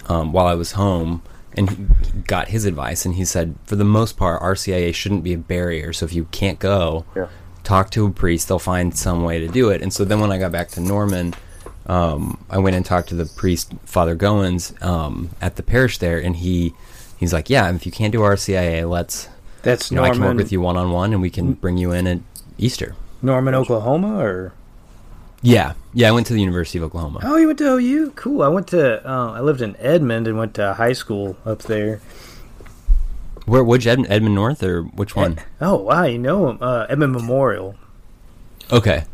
[0.09, 1.21] um, while I was home
[1.53, 5.39] and got his advice, and he said, for the most part, RCIA shouldn't be a
[5.39, 5.93] barrier.
[5.93, 7.27] So if you can't go, Yeah.
[7.63, 8.49] talk to a priest.
[8.49, 9.83] They'll find some way to do it.
[9.83, 11.35] And so then when I got back to Norman,
[11.87, 16.19] um, I went and talked to the priest, Father Goins, um, at the parish there,
[16.19, 16.75] and he
[17.19, 19.29] he's like, yeah, if you can't do RCIA, let's
[19.63, 21.77] That's you know I can work with you one on one, and we can bring
[21.77, 22.19] you in at
[22.59, 22.95] Easter.
[23.23, 24.53] Norman, Oklahoma, or
[25.43, 26.09] Yeah, yeah.
[26.09, 27.21] I went to the University of Oklahoma.
[27.23, 28.13] oh, you went to OU?
[28.17, 28.43] Cool.
[28.43, 29.07] I went to.
[29.09, 32.01] Uh, I lived in Edmond and went to high school up there.
[33.47, 33.65] Where?
[33.65, 35.39] Which Ed, Edmond North or which one?
[35.61, 37.75] Oh wow, you know him, uh, Edmond Memorial.
[38.73, 39.05] Okay.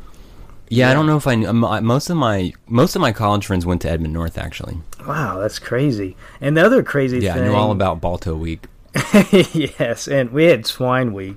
[0.69, 1.53] Yeah, I don't know if I knew.
[1.53, 4.79] Most of my most of my college friends went to Edmond North actually.
[5.07, 6.17] Wow, that's crazy.
[6.41, 8.67] And the other crazy Yeah, thing, I knew all about Balto Week.
[9.53, 11.37] yes, and we had Swine Week,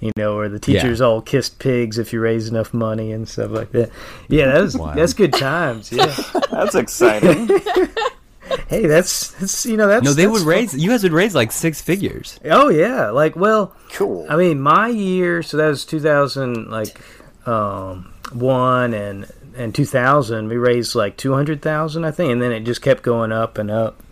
[0.00, 3.50] you know, where the teachers all kissed pigs if you raised enough money and stuff
[3.52, 3.90] like that.
[4.28, 4.92] Yeah, that was Wow.
[4.94, 5.90] that's good times.
[5.92, 6.14] Yeah.
[6.50, 7.48] That's exciting.
[8.68, 10.48] hey, that's, that's you know that's No, they that's would fun.
[10.48, 10.74] raise.
[10.74, 12.38] You guys would raise like six figures.
[12.44, 14.26] Oh yeah, like well, Cool.
[14.28, 16.98] I mean, my year, so that was 2000, like
[17.46, 20.48] um, one and and 2000.
[20.48, 24.02] We raised like 200,000, I think, and then it just kept going up and up.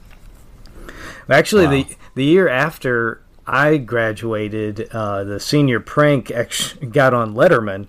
[1.29, 7.89] Actually, the the year after I graduated, uh, the senior prank actually got on Letterman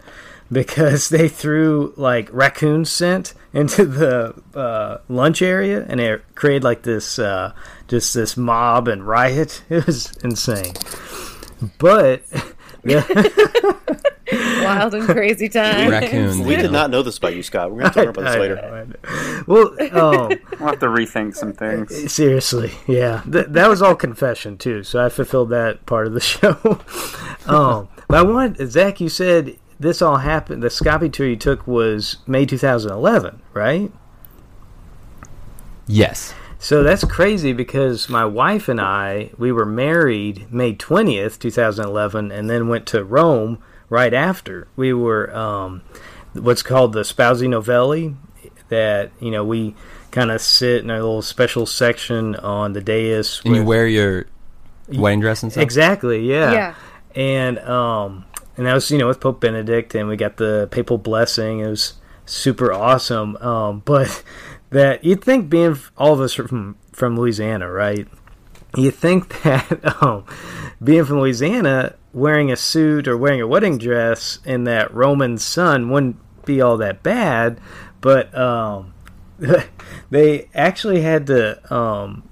[0.52, 6.84] because they threw like raccoon scent into the uh, lunch area and it created like
[6.84, 7.54] this uh,
[7.88, 9.64] just this mob and riot.
[9.70, 10.74] It was insane.
[11.78, 12.24] But
[14.64, 15.92] Wild and crazy times.
[15.92, 16.40] Raccoons.
[16.40, 17.72] We did not know this about you, Scott.
[17.72, 18.56] We're going to talk about this I later.
[18.56, 19.44] know, I know.
[19.48, 22.12] Well, um, We'll have to rethink some things.
[22.14, 24.84] seriously, yeah, Th- that was all confession too.
[24.84, 26.58] So I fulfilled that part of the show.
[27.46, 29.00] um, but I wanted Zach.
[29.02, 30.64] You said this all happened.
[30.64, 33.92] The Scavi tour you took was May 2011, right?
[35.88, 36.34] Yes.
[36.58, 42.50] So that's crazy because my wife and I we were married May 20th, 2011, and
[42.50, 44.68] then went to Rome right after.
[44.76, 45.82] We were um,
[46.34, 48.16] what's called the Sposi Novelli.
[48.70, 49.76] That you know we
[50.16, 53.42] kind of sit in a little special section on the dais.
[53.44, 54.28] And you wear your
[54.88, 55.62] wedding dress and stuff.
[55.62, 56.52] Exactly, yeah.
[56.52, 56.76] Yeah.
[57.16, 58.26] And um
[58.58, 61.60] and that was, you know, with Pope Benedict and we got the papal blessing.
[61.60, 61.96] It was
[62.26, 63.36] super awesome.
[63.38, 64.24] Um but
[64.70, 68.08] that you'd think being all of us from from Louisiana, right?
[68.78, 70.26] You think that um
[70.82, 75.90] being from Louisiana wearing a suit or wearing a wedding dress in that Roman sun
[75.90, 77.60] wouldn't be all that bad,
[78.02, 78.94] but um
[80.10, 82.24] they actually had to um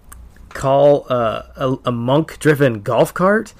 [0.49, 3.53] call uh, a, a monk driven golf cart.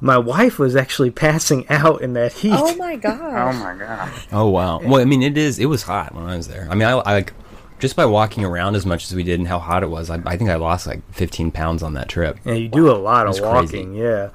[0.00, 2.52] My wife was actually passing out in that heat.
[2.56, 3.20] Oh my god!
[3.20, 4.12] Oh my god!
[4.32, 4.80] Oh wow.
[4.80, 5.58] Well, I mean, it is.
[5.58, 6.66] It was hot when I was there.
[6.70, 7.32] I mean, I, I like
[7.78, 10.10] just by walking around as much as we did and how hot it was.
[10.10, 12.38] I, I think I lost like 15 pounds on that trip.
[12.44, 13.52] and you do a lot of It's crazy.
[13.78, 14.30] walking, yeah.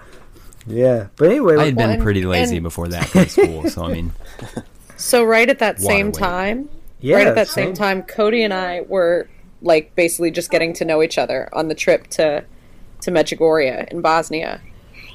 [0.65, 1.08] Yeah.
[1.15, 3.91] But anyway, I had been Well, pretty lazy and- before that in school, so I
[3.91, 4.13] mean,
[4.97, 6.15] So right at that same weight.
[6.15, 6.69] time,
[7.02, 9.28] yeah, right at that same time, Cody and I were
[9.62, 12.43] like basically just getting to know each other on the trip to
[13.02, 14.62] to Medjugorje in Bosnia.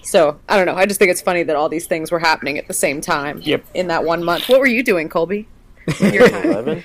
[0.02, 0.74] So I don't know.
[0.74, 3.40] I just think it's funny that all these things were happening at the same time
[3.42, 3.64] Yep.
[3.74, 4.48] in that one month.
[4.48, 5.48] What were you doing, Colby?
[6.01, 6.44] In Your time?
[6.44, 6.85] 11?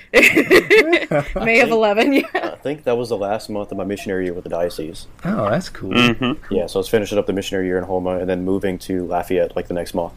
[1.45, 2.13] May of eleven.
[2.13, 2.23] Yeah.
[2.33, 5.07] I think that was the last month of my missionary year with the diocese.
[5.25, 5.91] Oh, that's cool.
[5.91, 6.53] Mm-hmm.
[6.53, 9.05] Yeah, so I was finishing up the missionary year in Houma and then moving to
[9.05, 10.13] Lafayette like the next month.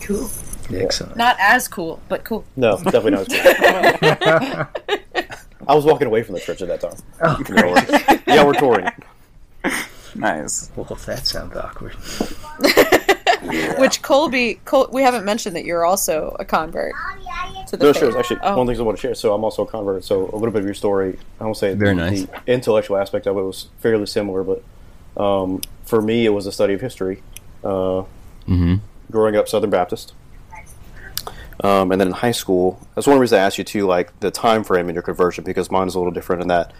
[0.00, 0.30] Cool.
[0.72, 1.16] Excellent.
[1.16, 2.44] Not as cool, but cool.
[2.56, 5.22] No, definitely not as cool.
[5.68, 6.96] I was walking away from the church at that time.
[7.22, 8.88] Oh, You yeah, we're touring.
[10.14, 10.70] Nice.
[10.74, 11.94] well, that sounds awkward.
[13.78, 16.92] Which Colby, Col- we haven't mentioned that you're also a convert
[17.68, 18.00] to the No, faith.
[18.00, 18.18] sure.
[18.18, 18.56] Actually, Oh.
[18.58, 19.14] one thing I want to share.
[19.14, 20.04] So I'm also a convert.
[20.04, 21.18] So a little bit of your story.
[21.40, 22.22] I won't say Very the, nice.
[22.24, 24.62] the intellectual aspect of it was fairly similar, but
[25.22, 27.22] um, for me, it was a study of history.
[27.64, 28.02] Uh,
[28.46, 28.76] hmm
[29.10, 30.12] growing up Southern Baptist.
[31.62, 34.30] Um, and then in high school, that's one reason I asked you to like the
[34.30, 36.72] time frame in your conversion, because mine's a little different in that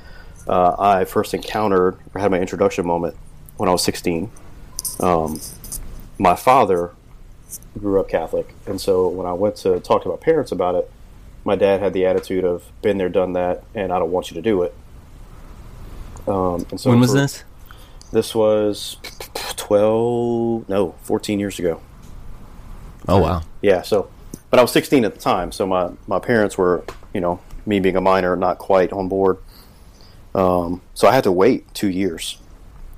[0.48, 3.16] uh, I first encountered or had my introduction moment
[3.56, 4.30] when I was 16.
[5.00, 5.40] Um,
[6.18, 6.92] my father
[7.78, 10.90] grew up Catholic, and so when I went to talk to my parents about it,
[11.44, 14.34] my dad had the attitude of "been there, done that," and I don't want you
[14.34, 14.74] to do it.
[16.26, 17.44] Um, and so when was for- this?
[18.12, 18.98] This was
[19.56, 21.80] 12, no, 14 years ago.
[23.08, 23.42] Oh wow.
[23.62, 24.08] Yeah, so,
[24.50, 27.80] but I was 16 at the time, so my, my parents were, you know, me
[27.80, 29.38] being a minor, not quite on board.
[30.34, 32.38] Um, so I had to wait two years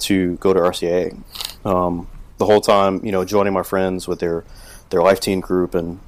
[0.00, 1.18] to go to RCIA.
[1.64, 2.07] Um,
[2.38, 4.44] the whole time, you know, joining my friends with their,
[4.90, 6.01] their life team group and,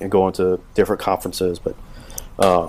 [0.00, 1.58] and going to different conferences.
[1.58, 1.76] But
[2.38, 2.66] uh,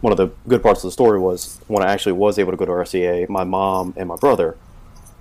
[0.00, 2.56] one of the good parts of the story was when I actually was able to
[2.56, 4.56] go to RCIA, my mom and my brother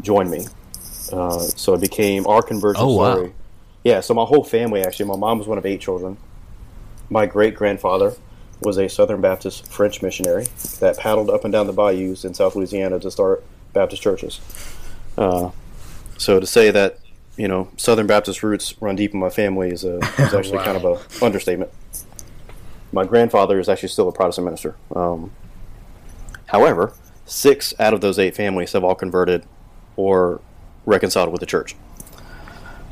[0.01, 0.47] joined me.
[1.11, 3.13] Uh, so it became our conversion Oh, wow.
[3.13, 3.33] story.
[3.83, 6.17] Yeah, so my whole family actually, my mom was one of eight children.
[7.09, 8.13] My great grandfather
[8.61, 10.47] was a Southern Baptist French missionary
[10.79, 14.39] that paddled up and down the bayous in South Louisiana to start Baptist churches.
[15.17, 15.49] Uh,
[16.17, 16.99] so to say that,
[17.39, 20.65] you know, Southern Baptist roots run deep in my family is, a, is actually Wow.
[20.65, 20.83] kind of
[21.21, 21.71] a understatement.
[22.91, 24.75] My grandfather is actually still a Protestant minister.
[24.93, 25.31] Um,
[26.47, 26.91] however,
[27.25, 29.45] six out of those eight families have all converted
[29.95, 30.41] or
[30.85, 31.75] reconciled with the church.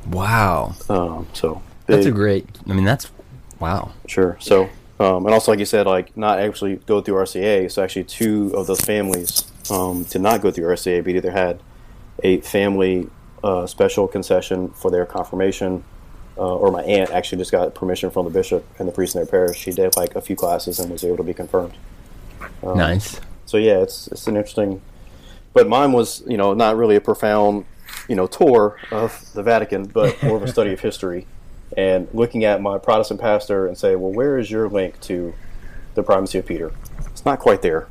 [0.09, 0.75] Wow.
[0.87, 2.47] Um, so That's a great.
[2.69, 3.11] I mean, that's
[3.59, 3.91] wow.
[4.07, 4.37] Sure.
[4.39, 7.69] So, um, and also, like you said, like not actually go through RCIA.
[7.69, 11.59] So, actually, two of those families um, did not go through RCIA, but either had
[12.23, 13.09] a family
[13.47, 15.83] uh, special concession for their confirmation,
[16.37, 19.19] uh, or my aunt actually just got permission from the bishop and the priest in
[19.19, 19.57] their parish.
[19.57, 21.73] She did like a few classes and was able to be confirmed.
[22.61, 23.21] Um, nice.
[23.45, 24.81] So yeah, it's it's an interesting.
[25.53, 27.65] But mine was, you know, not really a profound,
[28.09, 31.25] you know, tour of the Vatican, but more of a study of history,
[31.75, 35.33] and looking at my Protestant pastor and say, well, where is your link to
[35.95, 36.73] the primacy of Peter?
[37.05, 37.87] It's not quite there.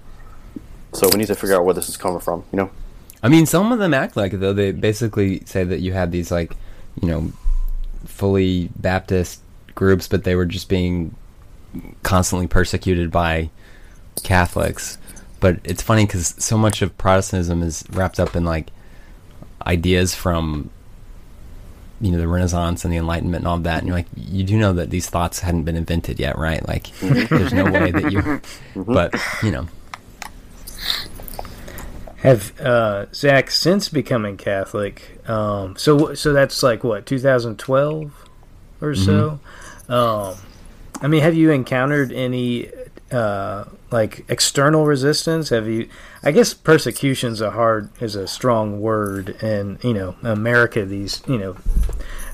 [0.92, 2.44] So we need to figure out where this is coming from.
[2.52, 2.70] You know,
[3.26, 4.52] I mean, some of them act like it though.
[4.52, 6.56] They basically say that you had these like,
[7.02, 7.32] you know,
[8.04, 9.40] fully Baptist
[9.74, 11.12] groups, but they were just being
[12.04, 13.50] constantly persecuted by
[14.22, 14.96] Catholics.
[15.40, 18.68] But it's funny because so much of Protestantism is wrapped up in like
[19.66, 20.70] ideas from
[22.00, 24.56] you know the Renaissance and the Enlightenment and all that, and you're like, you do
[24.56, 26.64] know that these thoughts hadn't been invented yet, right?
[26.68, 28.20] Like, there's no way that you.
[28.76, 28.92] Mm-hmm.
[28.92, 29.66] But you know,
[32.26, 35.20] Have uh, Zach since becoming Catholic?
[35.28, 38.28] Um, so so that's like what 2012
[38.80, 39.38] or so.
[39.88, 40.34] Um,
[41.00, 42.68] I mean, have you encountered any
[43.12, 45.50] uh, like external resistance?
[45.50, 45.88] Have you?
[46.24, 51.38] I guess persecution's a hard is a strong word, in you know America these you
[51.38, 51.56] know.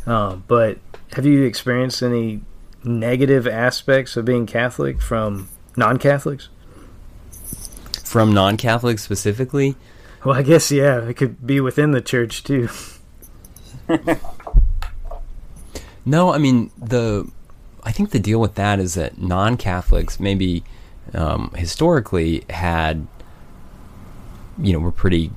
[0.06, 0.78] Um, but
[1.12, 2.40] have you experienced any
[2.82, 6.48] negative aspects of being Catholic from non-Catholics?
[8.12, 9.74] From non-Catholics specifically,
[10.22, 12.68] Well, I guess yeah, it could be within the church too.
[16.04, 17.30] No, I mean the.
[17.84, 20.64] I think the deal with that is that non-Catholics maybe
[21.14, 23.06] um, historically had,
[24.58, 25.30] you know, were pretty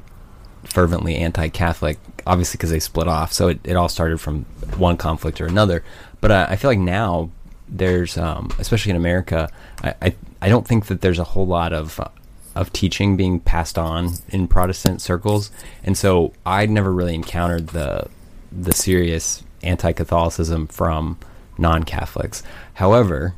[0.64, 2.00] fervently anti-Catholic.
[2.26, 4.46] Obviously, because they split off, so it, it all started from
[4.78, 5.84] one conflict or another.
[6.20, 7.30] But I, I feel like now
[7.70, 9.50] there's, um, especially in America,
[9.84, 12.08] I, I I don't think that there's a whole lot of uh,
[12.56, 15.52] of teaching being passed on in Protestant circles,
[15.84, 18.08] and so I'd never really encountered the
[18.52, 21.18] the serious anti-Catholicism from
[21.58, 22.44] non-Catholics.
[22.76, 23.36] However,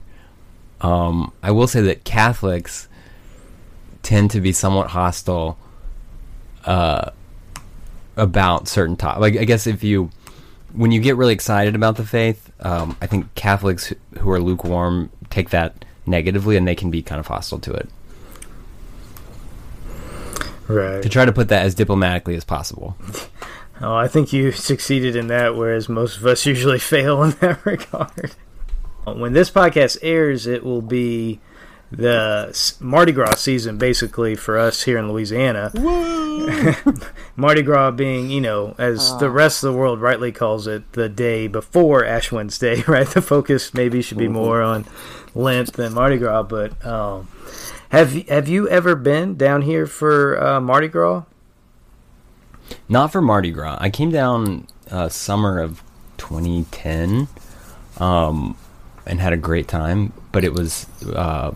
[0.82, 2.88] um, I will say that Catholics
[4.04, 5.58] tend to be somewhat hostile
[6.66, 7.12] uh,
[8.16, 9.22] about certain topics.
[9.22, 10.12] Like, I guess if you,
[10.74, 15.10] when you get really excited about the faith, um, I think Catholics who are lukewarm
[15.30, 17.90] take that negatively, and they can be kind of hostile to it.
[20.68, 21.02] Right.
[21.02, 22.98] To try to put that as diplomatically as possible.
[23.82, 27.66] Oh, I think you succeeded in that, whereas most of us usually fail in that
[27.66, 28.32] regard.
[29.06, 31.40] When this podcast airs, it will be
[31.90, 35.72] the Mardi Gras season, basically, for us here in Louisiana.
[37.38, 41.08] Mardi Gras being, you know, as the rest of the world rightly calls it, the
[41.08, 43.08] day before Ash Wednesday, right?
[43.08, 44.86] The focus maybe should be more on
[45.34, 46.44] Lent than Mardi Gras.
[46.44, 47.30] But um,
[47.90, 51.24] have have you ever been down here for uh, Mardi Gras?
[52.90, 53.78] Not for Mardi Gras.
[53.80, 55.82] I came down uh, summer of
[56.18, 57.28] 2010,
[58.00, 58.58] um,
[59.06, 60.14] and had a great time.
[60.32, 61.54] But it was uh,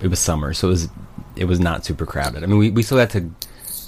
[0.00, 0.88] it was summer, so it was
[1.36, 2.42] it was not super crowded.
[2.42, 3.30] I mean, we, we still had to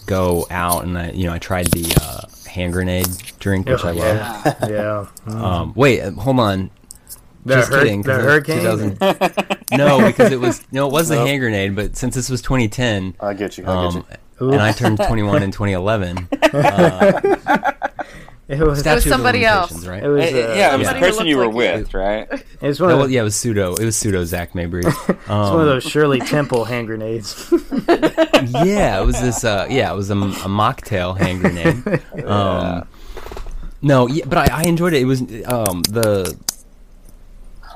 [0.06, 3.06] go out, and I you know I tried the uh, hand grenade
[3.38, 3.96] drink, which I love.
[3.98, 4.68] yeah.
[4.68, 5.06] yeah.
[5.26, 5.34] Mm.
[5.44, 6.70] Um, wait, hold on.
[7.44, 8.02] The, Just hur- kidding.
[8.02, 8.60] 'cause the it- hurricane.
[8.60, 8.98] 2000
[9.78, 11.26] no, because it was no, it was the Nope.
[11.26, 11.76] hand grenade.
[11.76, 13.64] But since this was 2010, I get you.
[13.64, 14.04] I get um,
[14.40, 14.50] you.
[14.52, 17.72] and I turned 21 in 2011, uh,
[18.46, 18.80] It was.
[18.80, 19.70] statute of somebody else.
[19.72, 20.02] limitations, right?
[20.02, 20.24] It was.
[20.32, 22.28] Uh, yeah, it was Somebody the person you were like with, right?
[22.32, 23.74] It was one No, of, well, yeah, it was pseudo.
[23.74, 24.84] It was pseudo Zach Mabry.
[24.84, 27.50] Um, it's one of those Shirley Temple hand grenades.
[27.88, 29.44] yeah, it was this.
[29.44, 30.16] Uh, yeah, it was a, a
[30.48, 32.02] mocktail hand grenade.
[32.26, 32.86] Um,
[33.82, 35.02] no, yeah, but I, I enjoyed it.
[35.02, 36.36] It was um, the.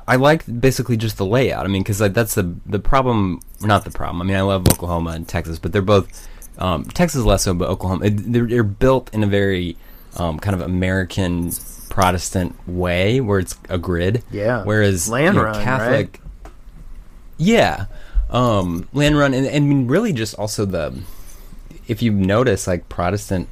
[0.09, 1.65] I like basically just the layout.
[1.65, 3.41] I mean, because like, that's the the problem.
[3.61, 4.23] Not the problem.
[4.23, 6.29] I mean, I love Oklahoma and Texas, but they're both.
[6.59, 8.07] Um, Texas less so, but Oklahoma.
[8.07, 9.77] It, they're, they're built in a very
[10.17, 11.53] um, kind of American
[11.89, 14.25] Protestant way, where it's a grid.
[14.33, 14.65] Yeah.
[14.65, 15.65] Whereas Land you know, run, right?
[15.65, 16.21] Catholic.
[17.37, 17.87] Yeah,
[18.31, 21.01] um, land run, and, and really, just also the
[21.87, 23.49] if you notice, like Protestant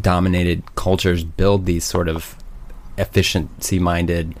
[0.00, 2.36] dominated cultures build these sort of
[2.96, 4.34] efficiency minded.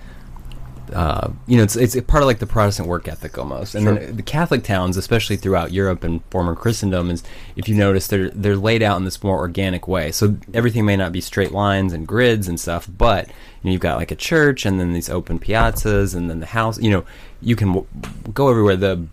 [0.92, 3.86] Uh, you know, it's it's a part of like the Protestant work ethic almost, and
[3.86, 7.22] then the Catholic towns, especially throughout Europe and former Christendom, is
[7.56, 10.12] if you notice they're they're laid out in this more organic way.
[10.12, 13.34] So everything may not be straight lines and grids and stuff, but you
[13.64, 16.80] know, you've got like a church and then these open piazzas and then the house.
[16.80, 17.04] You know,
[17.40, 17.86] you can w-
[18.32, 18.76] go everywhere.
[18.76, 19.06] The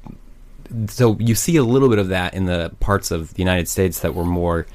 [0.89, 3.99] so you see a little bit of that in the parts of the United States
[4.01, 4.65] that were more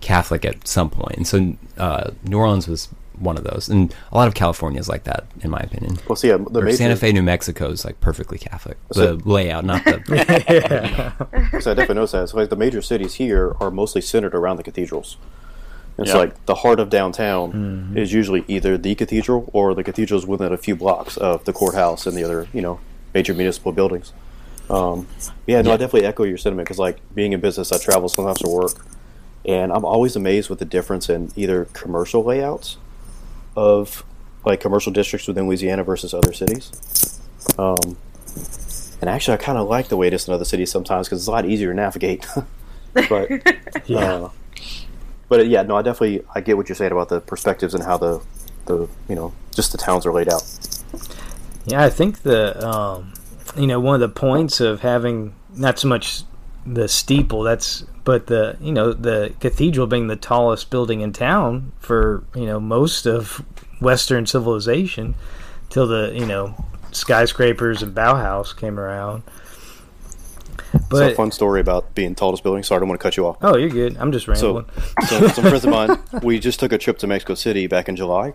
[0.00, 2.88] Catholic at some point, and so uh, New Orleans was
[3.22, 5.98] one of those, and a lot of California is like that, in my opinion.
[6.08, 8.76] Well, see, yeah, the major, Santa Fe, New Mexico is like perfectly Catholic.
[8.92, 10.00] So- The layout, not the
[11.60, 12.28] So I definitely noticed that.
[12.30, 15.16] So like the major cities here are mostly centered around the cathedrals.
[15.98, 16.16] It's Yeah.
[16.16, 20.56] like the heart of downtown is usually either the cathedral or the cathedrals within a
[20.56, 22.80] few blocks of the courthouse and the other, you know,
[23.14, 24.12] major municipal buildings.
[24.70, 25.06] Um,
[25.46, 28.40] yeah, no, I definitely echo your sentiment because, like, being in business, I travel sometimes
[28.40, 28.72] for work,
[29.44, 32.78] and I'm always amazed with the difference in either commercial layouts
[33.56, 34.04] of
[34.44, 36.70] like commercial districts within Louisiana versus other cities.
[37.58, 37.96] Um,
[39.00, 41.20] and actually, I kind of like the way it is in other cities sometimes because
[41.20, 42.26] it's a lot easier to navigate.
[43.08, 43.28] but
[43.86, 43.98] Yeah.
[43.98, 44.30] uh,
[45.28, 47.82] but uh, yeah, no, I definitely I get what you're saying about the perspectives and
[47.82, 48.22] how the
[48.66, 50.42] the you know just the towns are laid out.
[51.64, 53.12] Yeah, I think the um,
[53.56, 56.22] you know one of the points of having not so much
[56.64, 61.72] the steeple that's but the you know the cathedral being the tallest building in town
[61.78, 63.44] for you know most of
[63.80, 65.14] Western civilization
[65.70, 66.54] till the you know
[66.92, 69.22] skyscrapers and Bauhaus came around.
[70.90, 72.62] so a fun story about being tallest building.
[72.62, 73.38] Sorry, I don't want to cut you off.
[73.42, 73.96] oh, you're good.
[73.98, 74.66] I'm just rambling.
[75.06, 77.88] So, so some friends of mine, we just took a trip to Mexico City back
[77.88, 78.34] in July,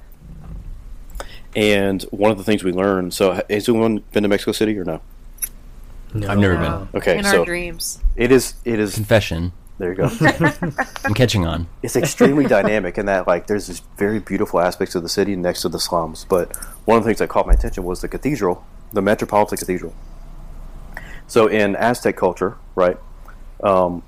[1.55, 3.13] and one of the things we learned.
[3.13, 5.01] So, has anyone been to Mexico City or no?
[6.13, 6.27] No.
[6.27, 6.89] I've never been.
[6.95, 7.99] Okay, in so our dreams.
[8.15, 8.55] it is.
[8.65, 8.95] It is.
[8.95, 9.51] confession.
[9.77, 10.09] There you go.
[11.05, 11.67] I'm catching on.
[11.83, 15.61] it's extremely dynamic in that like there's this very beautiful aspects of the city next
[15.61, 16.25] to the slums.
[16.25, 16.55] But
[16.85, 19.93] one of the things that caught my attention was the cathedral, the Metropolitan Cathedral.
[21.27, 22.97] So in Aztec culture, right,
[23.61, 24.01] um,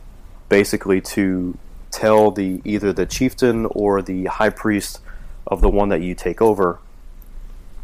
[0.48, 1.58] basically to
[1.92, 5.02] tell the either the chieftain or the high priest
[5.46, 6.80] of the one that you take over,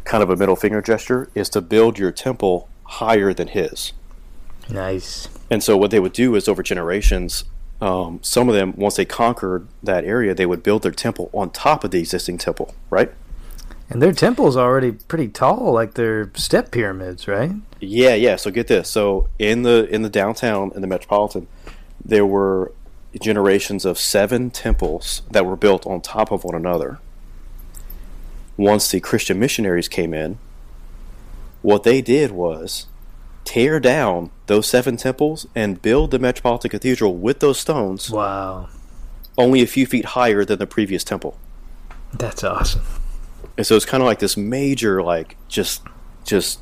[0.04, 3.92] kind of a middle finger gesture, is to build your temple higher than his.
[4.68, 5.28] Nice.
[5.50, 7.44] And so what they would do is over generations,
[7.80, 11.50] um, some of them once they conquered that area, they would build their temple on
[11.50, 13.12] top of the existing temple, right?
[13.88, 17.52] And their temple's already pretty tall, like their step pyramids, right?
[17.78, 18.36] Yeah, yeah.
[18.36, 18.90] So get this.
[18.90, 21.46] So in the in the downtown in the metropolitan,
[22.04, 22.72] there were
[23.20, 26.98] generations of seven temples that were built on top of one another.
[28.56, 30.38] Once the Christian missionaries came in,
[31.62, 32.86] what they did was
[33.46, 38.68] tear down those seven temples and build the metropolitan cathedral with those stones Wow,
[39.38, 41.38] only a few feet higher than the previous temple.
[42.12, 42.82] that's awesome.
[43.56, 45.82] And so it's kind of like this major, like just,
[46.24, 46.58] just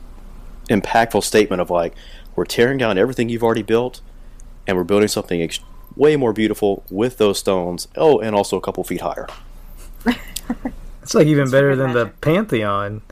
[0.71, 1.95] impactful statement of like,
[2.37, 4.01] we're tearing down everything you've already built,
[4.67, 5.61] and we're building something ex-
[5.97, 7.89] way more beautiful with those stones.
[7.97, 9.27] Oh, and also a couple feet higher.
[11.03, 12.07] It's like even better freaking than the.
[12.21, 13.03] Pantheon.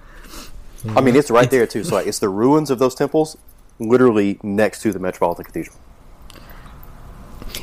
[0.97, 1.85] I mean, it's right there too.
[1.85, 3.37] So like, it's the ruins of those temples,
[3.79, 5.77] literally next to the Metropolitan Cathedral.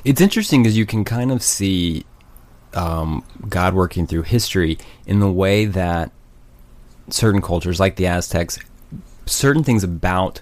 [0.04, 2.06] It's interesting because you can kind of see
[2.74, 6.12] um, God working through history in the way that
[7.10, 8.60] certain cultures, like the Aztecs,
[9.26, 10.42] certain things about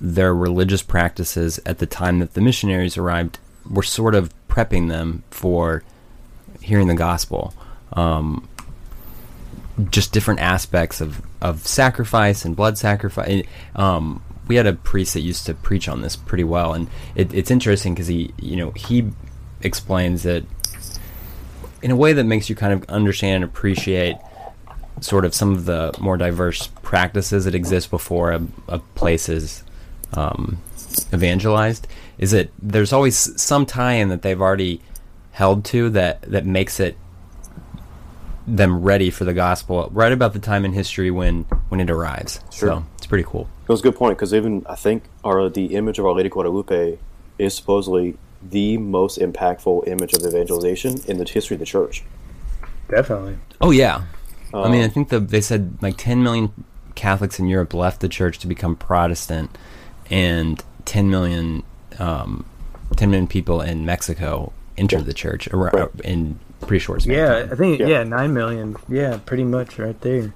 [0.00, 5.22] their religious practices at the time that the missionaries arrived were sort of prepping them
[5.30, 5.82] for
[6.60, 7.54] hearing the gospel.
[7.92, 8.48] Um,
[9.90, 13.44] just different aspects of, of sacrifice and blood sacrifice.
[13.74, 14.22] Um,
[14.52, 17.50] we had a priest that used to preach on this pretty well, and it, it's
[17.50, 19.08] interesting because he, you know, he
[19.62, 20.44] explains that
[21.80, 24.18] in a way that makes you kind of understand and appreciate
[25.00, 29.64] sort of some of the more diverse practices that exist before a, a place is
[30.12, 30.58] um,
[31.14, 31.88] evangelized.
[32.18, 34.82] Is that there's always some tie-in that they've already
[35.30, 36.98] held to that that makes it
[38.46, 42.38] them ready for the gospel right about the time in history when when it arrives.
[42.50, 42.68] Sure.
[42.68, 43.46] So pretty cool.
[43.64, 46.30] It was a good point because even I think our the image of Our Lady
[46.30, 46.96] Guadalupe
[47.38, 52.04] is supposedly the most impactful image of evangelization in the history of the church.
[52.88, 53.36] Definitely.
[53.60, 54.04] Oh yeah.
[54.54, 56.52] I mean, I Um, think the they said like 10 million
[56.94, 59.50] Catholics in Europe left the church to become Protestant,
[60.10, 61.64] and 10 million
[61.98, 62.46] um,
[62.96, 65.04] 10 million people in Mexico entered Yeah.
[65.04, 65.88] the church ar- Right.
[66.02, 67.14] in pretty short span.
[67.14, 67.48] Yeah, time.
[67.52, 67.86] I think Yeah.
[67.88, 68.02] yeah.
[68.04, 68.76] nine million.
[68.88, 70.32] Yeah, pretty much right there.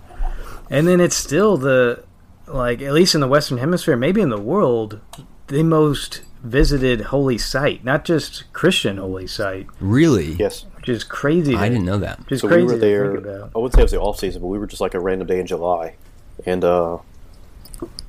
[0.68, 2.00] And then it's still the
[2.47, 5.01] like at least in the Western Hemisphere, maybe in the world,
[5.49, 10.32] the most visited holy site, not just Christian holy site, really.
[10.34, 10.64] Yes.
[10.76, 11.55] which is crazy.
[11.57, 12.20] I didn't know that.
[12.20, 13.05] Which is So crazy we were there.
[13.05, 13.51] to think about.
[13.55, 15.26] I wouldn't say it was the off season, but we were just like a random
[15.26, 15.97] day in July,
[16.44, 16.99] and uh,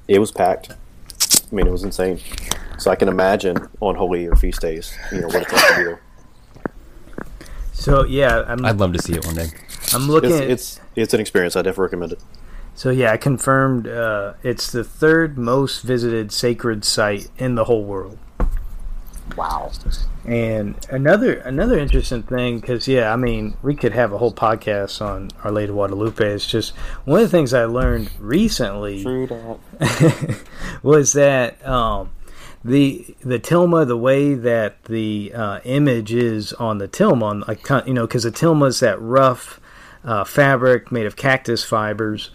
[0.07, 0.71] it was packed.
[0.71, 2.19] I mean, it was insane.
[2.77, 5.77] So I can imagine on holy or feast days, you know, what it's like to
[5.77, 6.01] be there.
[7.73, 9.47] So yeah, I'm I'd love to see it one day.
[9.93, 10.31] I'm looking.
[10.31, 11.55] It's, at, it's it's an experience.
[11.55, 12.19] I definitely recommend it.
[12.77, 13.87] So yeah, I confirmed.
[13.87, 18.19] Uh, it's the third most visited sacred site in the whole world.
[19.35, 19.71] Wow.
[20.25, 25.03] And another another interesting thing, because yeah, I mean, we could have a whole podcast
[25.03, 26.23] on Our Lady of Guadalupe.
[26.23, 30.43] It's just one of the things I learned recently True that.
[30.83, 32.11] was that um,
[32.63, 37.67] the the tilma, the way that the uh, image is on the tilma, on like
[37.87, 39.59] you know, because the tilma is that rough
[40.03, 42.29] uh, fabric made of cactus fibers.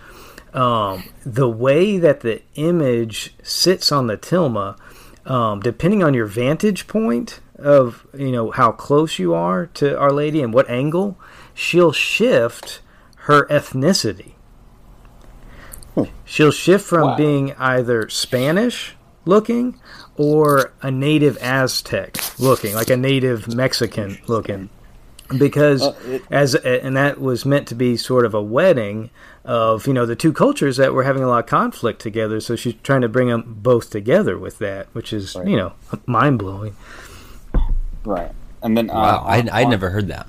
[0.55, 4.77] Um, the way that the image sits on the tilma,
[5.25, 10.11] um, depending on your vantage point of you know how close you are to Our
[10.13, 11.19] Lady and what angle,
[11.55, 12.81] she'll shift
[13.27, 14.33] her ethnicity.
[16.25, 17.17] She'll shift from Wow.
[17.17, 19.79] being either Spanish looking
[20.17, 24.71] or a native Aztec looking, like a native Mexican looking.
[25.39, 29.11] Because Uh, it- as and that was meant to be sort of a wedding
[29.45, 32.41] of you know the two cultures that were having a lot of conflict together.
[32.41, 35.49] So she's trying to bring them both together with that, which is Right.
[35.49, 35.73] you know
[36.07, 36.75] mind blowing.
[38.05, 38.31] Right.
[38.63, 40.27] And then uh, Wow, I I'd never heard that.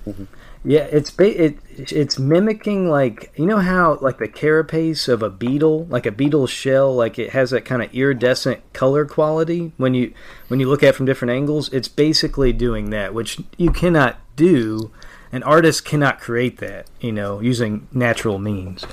[0.66, 5.30] Yeah, it's ba- it it's mimicking like you know how like the carapace of a
[5.30, 9.94] beetle, like a beetle shell, like it has that kind of iridescent color quality when
[9.94, 10.14] you
[10.48, 11.68] when you look at it from different angles.
[11.74, 14.92] It's basically doing that, which you cannot do.
[15.32, 18.86] An artist cannot create that, you know, using natural means.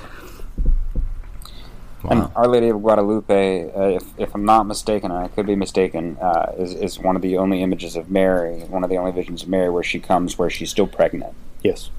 [2.03, 2.09] Wow.
[2.09, 5.55] And Our Lady of Guadalupe, uh, if, if I'm not mistaken, and I could be
[5.55, 9.11] mistaken, uh, is, is one of the only images of Mary, one of the only
[9.11, 11.91] visions of Mary where she comes where she's still pregnant, Yes.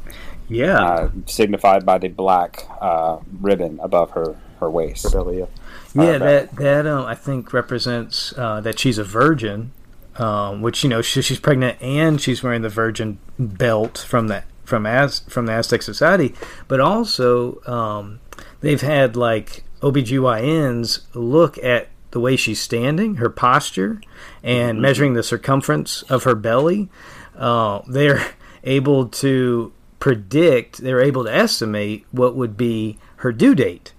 [0.48, 5.10] Yeah, uh, signified by the black uh, ribbon above her, her waist.
[5.12, 5.46] Belly, yeah.
[5.94, 9.72] yeah, uh, that that um, I think represents uh, that she's a virgin,
[10.16, 14.44] um, which you know she, she's pregnant and she's wearing the virgin belt from the
[14.64, 16.34] from Az from the Aztec society,
[16.68, 18.20] but also um,
[18.60, 24.00] they've had like OBGYNs look at the way she's standing, her posture,
[24.42, 26.88] and measuring the circumference of her belly.
[27.36, 28.34] Uh, they're
[28.64, 33.92] able to predict, they're able to estimate what would be her due date.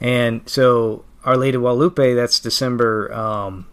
[0.00, 3.66] And so Our Lady Guadalupe, that's December um,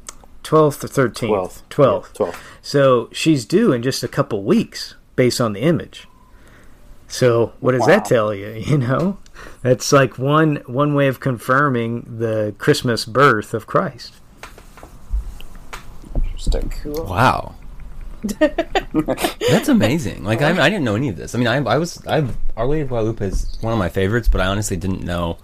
[0.43, 1.29] 12th or 13th.
[1.29, 1.61] 12th.
[1.69, 2.19] 12th.
[2.19, 2.35] Yeah, 12th.
[2.61, 6.07] So she's due in just a couple weeks based on the image.
[7.07, 7.87] So what does Wow.
[7.87, 8.49] that tell you?
[8.67, 9.17] You know,
[9.61, 14.13] that's like one one way of confirming the Christmas birth of Christ.
[16.15, 16.71] Interesting.
[16.85, 17.55] Wow.
[18.39, 20.23] That's amazing.
[20.23, 21.35] Like I, I didn't know any of this.
[21.35, 22.25] I mean, I, I was I
[22.55, 25.37] Our Lady of Guadalupe is one of my favorites, but I honestly didn't know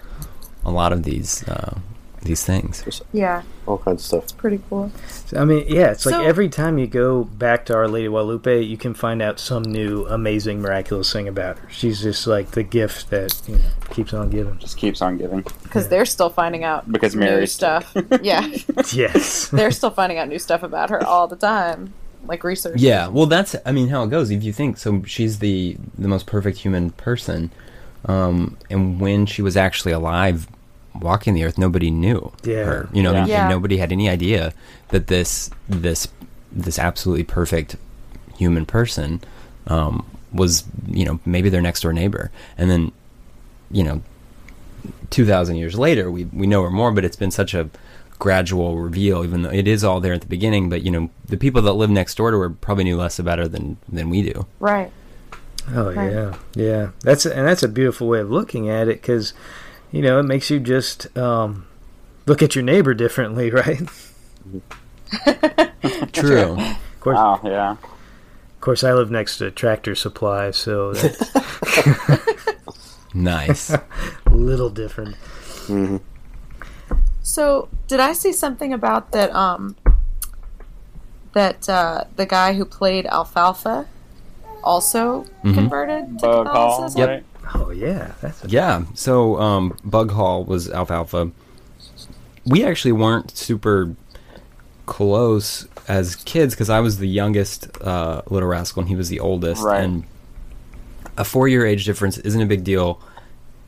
[0.64, 1.78] a lot of these uh,
[2.22, 3.02] these things.
[3.14, 4.38] Yeah, All kinds of stuff.
[4.38, 4.92] pretty cool.
[5.26, 8.12] So, I mean, yeah, it's like every time you go back to Our Lady of
[8.12, 11.70] Guadalupe, you can find out some new amazing, miraculous thing about her.
[11.70, 14.58] She's just like the gift that you know keeps on giving.
[14.60, 15.42] Just keeps on giving.
[15.64, 17.92] Because they're still finding out Because new Mary's stuff.
[18.22, 18.42] yeah,
[18.94, 19.48] Yes.
[19.54, 21.94] they're still finding out new stuff about her all the time,
[22.26, 22.80] like research.
[22.82, 24.30] Yeah, well, that's I mean how it goes.
[24.32, 27.52] If you think so, she's the the most perfect human person,
[28.06, 30.48] um, and when she was actually alive,
[31.00, 32.64] walking the earth, nobody knew Yeah.
[32.66, 32.90] her.
[32.94, 33.20] You know, Yeah.
[33.20, 33.48] and Yeah.
[33.50, 34.54] nobody had any idea
[34.90, 36.08] that this this
[36.52, 37.76] this absolutely perfect
[38.38, 39.22] human person
[39.68, 42.92] um, was you know maybe their next door neighbor, and then
[43.72, 44.02] you know,
[45.12, 47.70] two thousand years later, we we know her more, but it's been such a
[48.18, 50.70] gradual reveal, even though it is all there at the beginning.
[50.70, 53.38] But you know, the people that live next door to her probably knew less about
[53.40, 54.46] her than than we do.
[54.60, 54.92] Right.
[55.76, 56.12] Oh Right.
[56.12, 56.90] yeah, yeah.
[57.02, 59.34] That's and that's a beautiful way of looking at it because,
[59.92, 61.66] you know, it makes you just um,
[62.26, 63.82] look at your neighbor differently, right?
[66.14, 66.58] True.
[66.60, 67.72] Of course, Wow, yeah.
[67.72, 71.32] of course, I live next to Tractor Supply, so that's
[73.14, 73.70] nice.
[73.72, 73.82] a
[74.30, 75.16] little different.
[77.22, 79.34] So, did I see something about that?
[79.36, 79.76] Um,
[81.34, 83.86] that uh, the guy who played Alfalfa
[84.64, 85.54] also Mhm.
[85.54, 87.02] converted to Bug Hall, Catholicism.
[87.10, 87.24] Yep.
[87.56, 87.62] Right?
[87.66, 88.84] Oh yeah, that's a, Yeah.
[88.96, 91.32] So um, Bug Hall was alfalfa.
[92.46, 93.96] We actually weren't super
[94.86, 99.20] close as kids because I was the youngest uh, little rascal and he was the
[99.20, 99.64] oldest.
[99.64, 99.84] Right.
[99.84, 100.04] And
[101.18, 103.02] a four-year age difference isn't a big deal,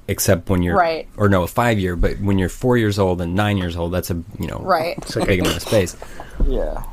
[0.07, 1.07] except when you're Right.
[1.17, 1.95] or no, a five-year.
[1.95, 4.97] But when you're four years old and nine years old, that's a you know Right.
[4.99, 5.95] it's like big amount of space.
[6.47, 6.83] Yeah.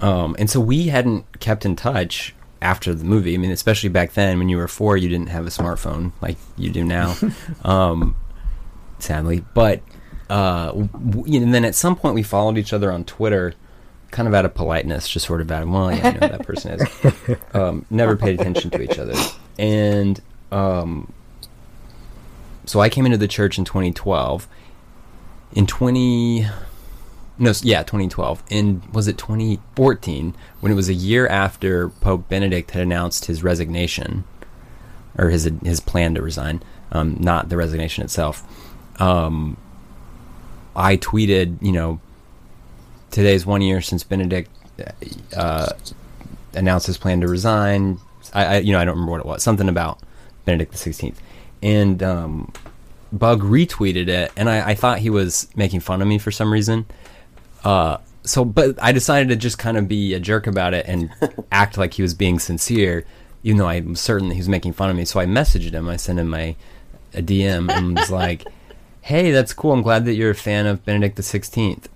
[0.00, 2.32] Um, and so we hadn't kept in touch
[2.64, 3.34] after the movie.
[3.34, 6.38] I mean, especially back then when you were four, you didn't have a smartphone like
[6.56, 7.14] you do now,
[7.62, 8.16] um,
[8.98, 9.44] sadly.
[9.52, 9.82] But
[10.30, 13.54] uh, w- and then at some point we followed each other on Twitter,
[14.10, 16.28] kind of out of politeness, just sort of out of well, yeah, I know who
[16.28, 17.36] that person is.
[17.54, 19.14] Um, never paid attention to each other,
[19.58, 21.12] and um,
[22.64, 24.48] so I came into the church in 2012.
[25.52, 26.48] In 20
[27.38, 28.42] no, yeah, 2012.
[28.50, 33.42] And was it 2014 when it was a year after Pope Benedict had announced his
[33.42, 34.24] resignation
[35.18, 36.62] or his his plan to resign,
[36.92, 38.42] um, not the resignation itself.
[39.00, 39.56] Um,
[40.76, 42.00] I tweeted, you know,
[43.10, 44.50] today's one year since Benedict
[45.36, 45.72] uh,
[46.52, 47.98] announced his plan to resign.
[48.32, 49.42] I, I, you know, I don't remember what it was.
[49.42, 50.00] Something about
[50.44, 51.20] Benedict the Sixteenth,
[51.62, 52.52] and um,
[53.12, 56.52] Bug retweeted it, and I, I thought he was making fun of me for some
[56.52, 56.86] reason.
[57.64, 61.10] Uh, so, but I decided to just kind of be a jerk about it and
[61.52, 63.04] act like he was being sincere,
[63.42, 65.04] even though I'm certain that he was making fun of me.
[65.04, 65.88] So I messaged him.
[65.88, 66.56] I sent him my
[67.14, 68.46] a DM and was like,
[69.02, 69.72] "Hey, that's cool.
[69.72, 71.88] I'm glad that you're a fan of Benedict the Sixteenth."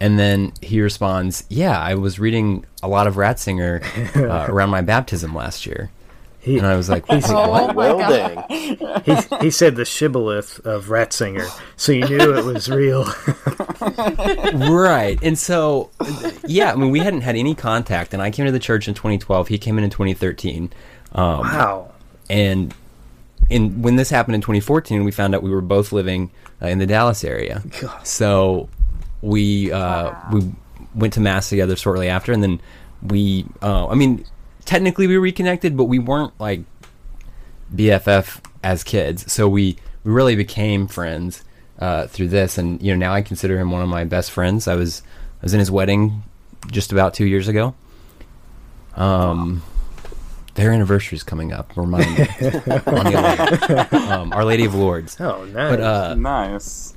[0.00, 3.82] And then he responds, "Yeah, I was reading a lot of Ratzinger
[4.16, 5.90] uh, around my baptism last year."
[6.40, 8.46] He, And I was like, "Wait, Oh what?" my well, God.
[8.48, 9.02] dang.
[9.04, 13.04] he he said the shibboleth of Ratzinger, so you knew it was real.
[14.54, 15.90] right and so
[16.46, 18.94] yeah i mean we hadn't had any contact and i came to the church in
[18.94, 20.70] 2012 he came in in 2013
[21.12, 21.90] um, wow.
[22.28, 22.74] and
[23.48, 26.30] in when this happened in 2014 we found out we were both living
[26.62, 28.06] uh, in the dallas area God.
[28.06, 28.68] so
[29.22, 30.52] we uh, we
[30.94, 32.60] went to mass together shortly after and then
[33.02, 34.24] we uh, i mean
[34.64, 36.60] technically we reconnected but we weren't like
[37.74, 39.32] bff as kids.
[39.32, 41.44] So we we really became friends
[41.78, 42.58] uh, through this.
[42.58, 44.68] And you know now i consider him one of my best friends.
[44.68, 45.02] I was
[45.40, 46.22] i was in his wedding
[46.70, 47.74] just about two years ago.
[48.96, 49.62] Um
[50.54, 51.72] their anniversary is coming up.
[51.76, 53.12] Remind me on the
[53.88, 53.92] 11th.
[54.10, 55.16] um, our lady of Lourdes.
[55.20, 55.70] Oh, nice.
[55.70, 56.94] but uh nice.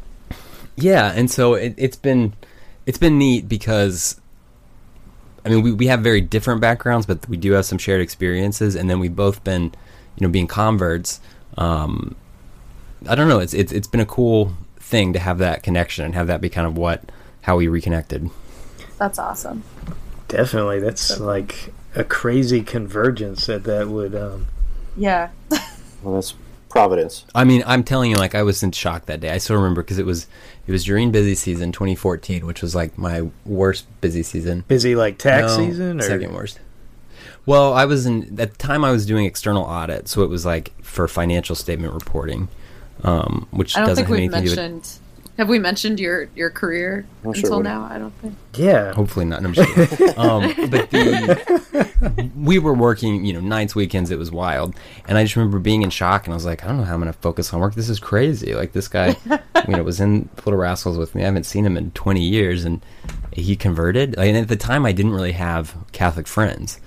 [0.75, 2.33] yeah, and so it, it's been
[2.85, 4.19] it's been neat because
[5.45, 8.75] I mean we, we have very different backgrounds, but we do have some shared experiences,
[8.75, 9.63] and then we've both been
[10.15, 11.19] you know being converts.
[11.57, 12.15] Um,
[13.07, 13.39] I don't know.
[13.39, 16.49] It's it's it's been a cool thing to have that connection and have that be
[16.49, 18.29] kind of what how we reconnected.
[18.97, 19.63] That's awesome.
[20.27, 24.15] Definitely, that's like a crazy convergence that that would.
[24.15, 24.47] Um,
[24.95, 25.29] Yeah.
[26.01, 26.33] Well, that's
[26.73, 27.23] Providence.
[27.35, 29.29] I mean, I'm telling you, like I was in shock that day.
[29.29, 30.25] I still remember because it was
[30.65, 34.63] it was during busy season 2014, which was like my worst busy season.
[34.67, 36.59] busy like tax No, season, or second worst.
[37.45, 40.47] Well, I was in at the time I was doing external audit, so it was
[40.47, 42.47] like for financial statement reporting,
[43.03, 44.99] um, which I don't doesn't think have we've anything to do mentioned.
[45.37, 47.83] Have we mentioned your your career I'm sure until we- now?
[47.89, 48.35] I don't think.
[48.55, 48.93] yeah.
[48.93, 49.41] Hopefully not.
[49.41, 54.11] No, I'm just um, but the we were working, you know, nights, weekends.
[54.11, 54.75] It was wild,
[55.07, 56.93] and I just remember being in shock, and I was like, I don't know how
[56.93, 57.73] I'm going to focus on work.
[57.75, 58.53] This is crazy.
[58.53, 59.15] Like this guy,
[59.67, 61.23] you know, was in Little Rascals with me.
[61.23, 62.85] I haven't seen him in 20 years, and
[63.31, 64.15] he converted.
[64.17, 66.79] And at the time, I didn't really have Catholic friends.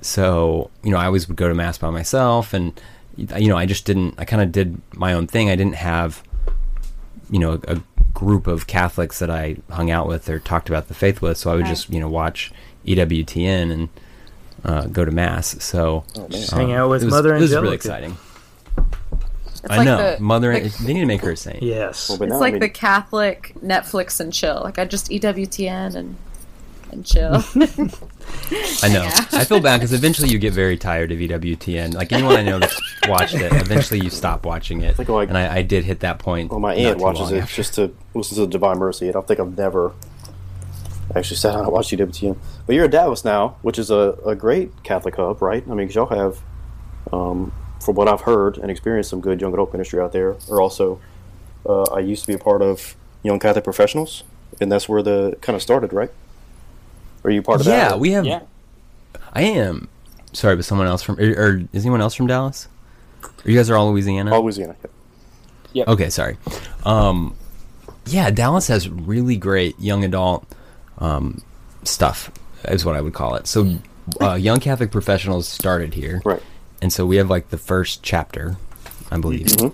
[0.00, 2.78] so you know i always would go to mass by myself and
[3.16, 6.22] you know i just didn't i kind of did my own thing i didn't have
[7.30, 10.88] you know a, a group of catholics that i hung out with or talked about
[10.88, 11.68] the faith with so i would Right.
[11.70, 12.52] just you know watch
[12.84, 13.88] E ewtn and
[14.64, 17.52] uh, go to mass so Just um, hang out with it was, Mother it was
[17.52, 17.62] Angelica.
[17.62, 18.16] really exciting
[19.48, 22.08] It's i like know the, mother the- they need to make her a saint yes,
[22.08, 24.60] Well, It's now, like I mean, the Catholic Netflix and chill.
[24.62, 26.16] Like I just EWTN and
[26.92, 27.42] and chill.
[28.82, 29.02] I know.
[29.02, 29.24] Yeah.
[29.32, 31.94] I feel bad because eventually you get very tired of EWTN.
[31.94, 34.98] Like anyone I know that's watched it, eventually you stop watching it.
[34.98, 36.50] Like, like- and I, I did hit that point.
[36.50, 37.54] well, my aunt watches it after.
[37.54, 39.08] just to listen to the Divine Mercy.
[39.08, 39.92] I don't think I've never
[41.14, 42.36] actually sat down and watched EWTN.
[42.66, 45.64] But you're at Dallas now, which is a, a great Catholic hub, right?
[45.70, 46.40] I mean, 'cause y'all have
[47.12, 47.52] um,
[47.84, 50.36] from what I've heard and experienced, some good young adult ministry out there.
[50.48, 51.00] Or also,
[51.66, 54.24] uh, I used to be a part of Young Catholic Professionals,
[54.60, 56.10] and that's where the kind of started, right?
[57.24, 57.90] Are you part of that?
[57.92, 58.26] Yeah, we have.
[58.26, 58.40] Yeah.
[59.32, 59.88] I am.
[60.32, 62.68] Sorry, but someone else from or, or is anyone else from Dallas?
[63.22, 64.32] Or you guys are all Louisiana.
[64.34, 64.76] All Louisiana.
[65.72, 65.84] Yeah.
[65.88, 66.36] Okay, sorry.
[66.84, 67.34] Um,
[68.06, 70.46] yeah, Dallas has really great young adult
[70.98, 71.42] um,
[71.84, 72.30] stuff,
[72.68, 73.46] is what I would call it.
[73.46, 73.78] So,
[74.20, 76.42] uh, Young Catholic Professionals started here, Right.
[76.82, 78.56] and so we have like the first chapter,
[79.10, 79.46] I believe.
[79.46, 79.72] Mhm.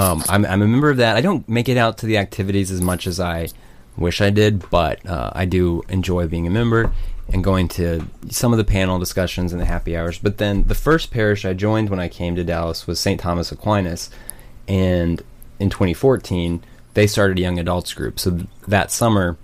[0.00, 1.16] Um, I'm, I'm a member of that.
[1.16, 3.48] I don't make it out to the activities as much as I
[3.96, 6.92] wish I did, but uh, I do enjoy being a member
[7.32, 10.18] and going to some of the panel discussions and the happy hours.
[10.18, 13.20] But then the first parish I joined when I came to Dallas was St.
[13.20, 14.10] Thomas Aquinas,
[14.68, 15.22] and
[15.58, 16.62] in 2014
[16.94, 18.20] they started a young adults group.
[18.20, 19.36] So th- that summer,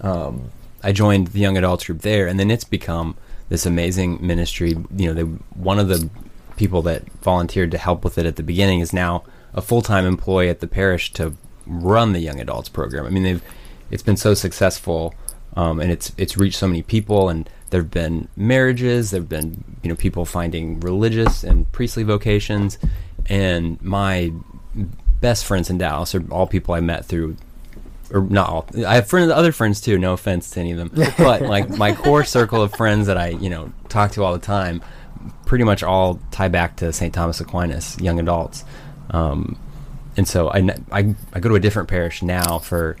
[0.00, 0.50] um,
[0.82, 3.16] I joined the young adults group there, and then it's become
[3.48, 4.76] this amazing ministry.
[4.96, 6.08] You know, they, one of the
[6.56, 9.24] people that volunteered to help with it at the beginning is now
[9.54, 11.34] a full time employee at the parish to
[11.66, 13.06] run the young adults program.
[13.06, 13.42] I mean, they've
[13.92, 15.14] it's been so successful,
[15.54, 19.90] um, and it's it's reached so many people, and there've been marriages, there've been you
[19.90, 22.78] know people finding religious and priestly vocations,
[23.26, 24.32] and my
[25.20, 27.36] best friends in Dallas are all people I met through
[28.10, 28.66] or not all.
[28.86, 29.98] I have friends, other friends too.
[29.98, 33.28] No offense to any of them, but like my core circle of friends that I
[33.28, 34.82] you know talk to all the time,
[35.44, 37.12] pretty much all tie back to St.
[37.12, 38.64] Thomas Aquinas, young adults,
[39.10, 39.58] um,
[40.16, 40.58] and so I,
[40.90, 42.96] I I go to a different parish now for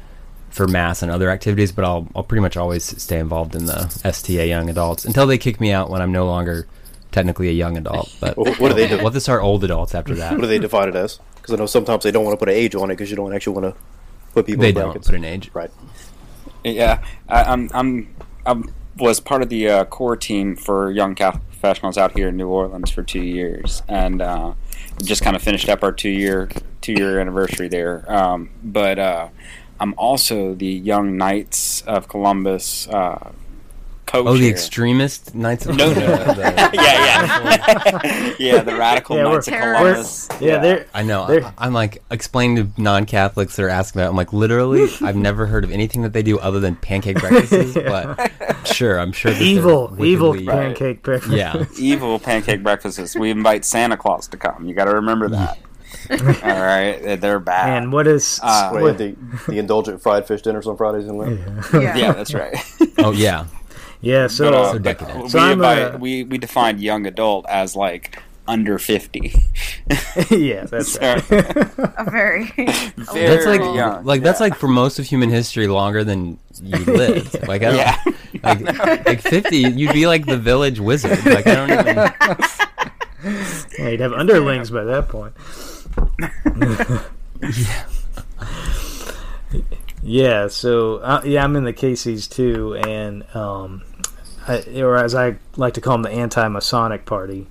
[0.52, 4.00] for mass and other activities, but I'll I'll pretty much always stay involved in the
[4.04, 6.66] STA young adults until they kick me out when I'm no longer
[7.10, 8.14] technically a young adult.
[8.20, 8.98] But What what do they do?
[9.02, 10.32] We'll have old adults after that.
[10.36, 11.18] What do they define it as?
[11.36, 13.16] Because I know sometimes they don't want to put an age on it because you
[13.16, 13.80] don't actually want to
[14.32, 15.08] put people They in don't brackets.
[15.08, 15.50] put an age.
[15.52, 15.70] Right.
[16.64, 18.14] Yeah, I, I'm I'm
[18.46, 18.62] I
[18.98, 22.48] was part of the uh, core team for young Catholic professionals out here in New
[22.48, 24.52] Orleans for two years, and uh,
[25.02, 26.48] just kind of finished up our two year
[26.80, 28.04] two year anniversary there.
[28.12, 29.28] Um, but uh,
[29.82, 33.32] I'm also the Young Knights of Columbus uh,
[34.06, 34.26] coach.
[34.28, 34.50] Oh, the here.
[34.52, 36.00] extremist Knights of No, no, the-
[36.34, 38.62] the- yeah, yeah, yeah.
[38.62, 40.28] The radical Yeah, Knights of we're- Columbus.
[40.40, 41.26] Yeah, they're I know.
[41.26, 44.06] They're- I, I'm like explaining to non-Catholics that are asking about.
[44.06, 47.18] it, I'm like, literally, I've never heard of anything that they do other than pancake
[47.18, 47.74] breakfasts.
[47.74, 49.32] But sure, I'm sure.
[49.32, 51.34] Evil, evil wickedly- pancake breakfast.
[51.34, 53.16] Yeah, evil pancake breakfasts.
[53.16, 54.64] We invite Santa Claus to come.
[54.68, 55.58] You got to remember that.
[56.10, 56.16] All
[56.62, 57.82] right, they're bad.
[57.82, 59.14] And what is Uh, Wait, what- the,
[59.48, 61.40] the indulgent fried fish dinners on Fridays and Lent.
[61.72, 61.96] Yeah.
[61.96, 62.56] yeah, that's right.
[62.98, 63.46] Oh yeah.
[64.00, 64.26] yeah?
[64.28, 65.30] So, But, uh, So decadent.
[65.30, 69.32] So we, I'm, invite- uh, we we defined young adult as like under fifty.
[70.30, 71.22] yeah, that's right.
[71.30, 72.46] A very.
[72.56, 74.04] Very That's like young.
[74.04, 77.46] like that's like for most of human history longer than you lived.
[77.46, 77.98] Like I don't yeah.
[78.42, 79.56] like like 50.
[79.58, 81.24] You'd be like the village wizard.
[81.24, 81.96] Like I don't even.
[83.78, 85.32] Yeah, you'd have underlings by that point.
[87.56, 87.84] Yeah.
[90.04, 90.48] Yeah.
[90.48, 93.82] So uh, yeah, I'm in the KCs too, and um,
[94.48, 97.46] I, or as I like to call them, the anti-Masonic party.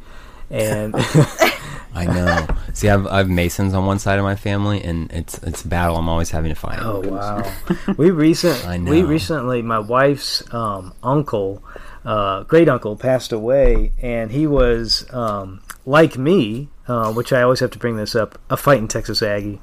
[0.49, 0.93] And
[1.93, 2.47] I know.
[2.73, 5.95] See, I've I've Masons on one side of my family, and it's it's a battle.
[5.97, 6.79] I'm always having to fight.
[6.81, 7.49] oh wow,
[7.97, 8.91] we recent I know.
[8.91, 11.63] we recently my wife's um, uncle,
[12.03, 17.59] uh, great uncle, passed away, and he was um, like me, uh, which I always
[17.61, 19.59] have to bring this up, a fight in Texas Aggie.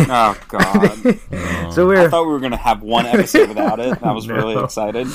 [0.00, 1.18] Oh God!
[1.72, 4.02] So we're thought we were gonna have one episode without it.
[4.02, 4.64] I was really No.
[4.64, 5.08] excited.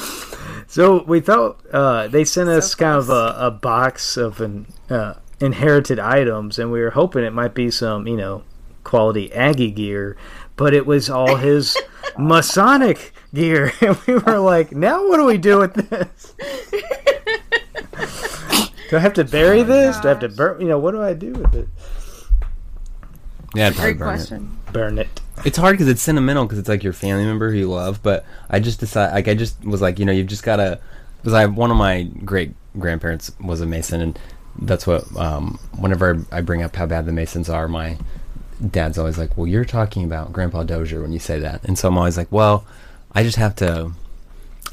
[0.67, 4.65] So we thought uh, they sent us So kind of a, a box of an,
[4.89, 8.43] uh, inherited items, and we were hoping it might be some, you know,
[8.83, 10.17] quality Aggie gear,
[10.55, 11.77] but it was all his
[12.17, 16.33] Masonic gear, and we were like, now what do we do with this?
[18.89, 19.99] Do I have to bury this?
[19.99, 20.61] Do I have to burn?
[20.61, 21.67] You know, what do I do with it?
[23.53, 24.17] Yeah, I'd probably Great burn it.
[24.17, 24.57] question.
[24.73, 25.21] Burn it.
[25.45, 28.01] It's hard because it's sentimental because it's like your family member who you love.
[28.03, 30.79] But I just decided, like, I just was like, you know, you've just gotta.
[31.17, 34.19] Because I have one of my great grandparents was a Mason, and
[34.61, 35.03] that's what.
[35.17, 37.97] Um, whenever I bring up how bad the Masons are, my
[38.71, 41.87] dad's always like, "Well, you're talking about Grandpa Dozier when you say that," and so
[41.87, 42.65] I'm always like, "Well,
[43.13, 43.91] I just have to."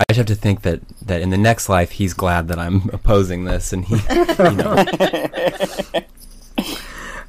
[0.01, 2.89] I just have to think that, that in the next life he's glad that I'm
[2.93, 4.85] opposing this, and he, you know,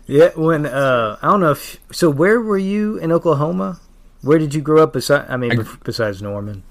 [0.05, 2.09] Yeah, when uh, I don't know if so.
[2.09, 3.80] Where were you in Oklahoma?
[4.22, 4.91] Where did you grow up?
[4.93, 6.64] Besides, I mean, I- besides Norman.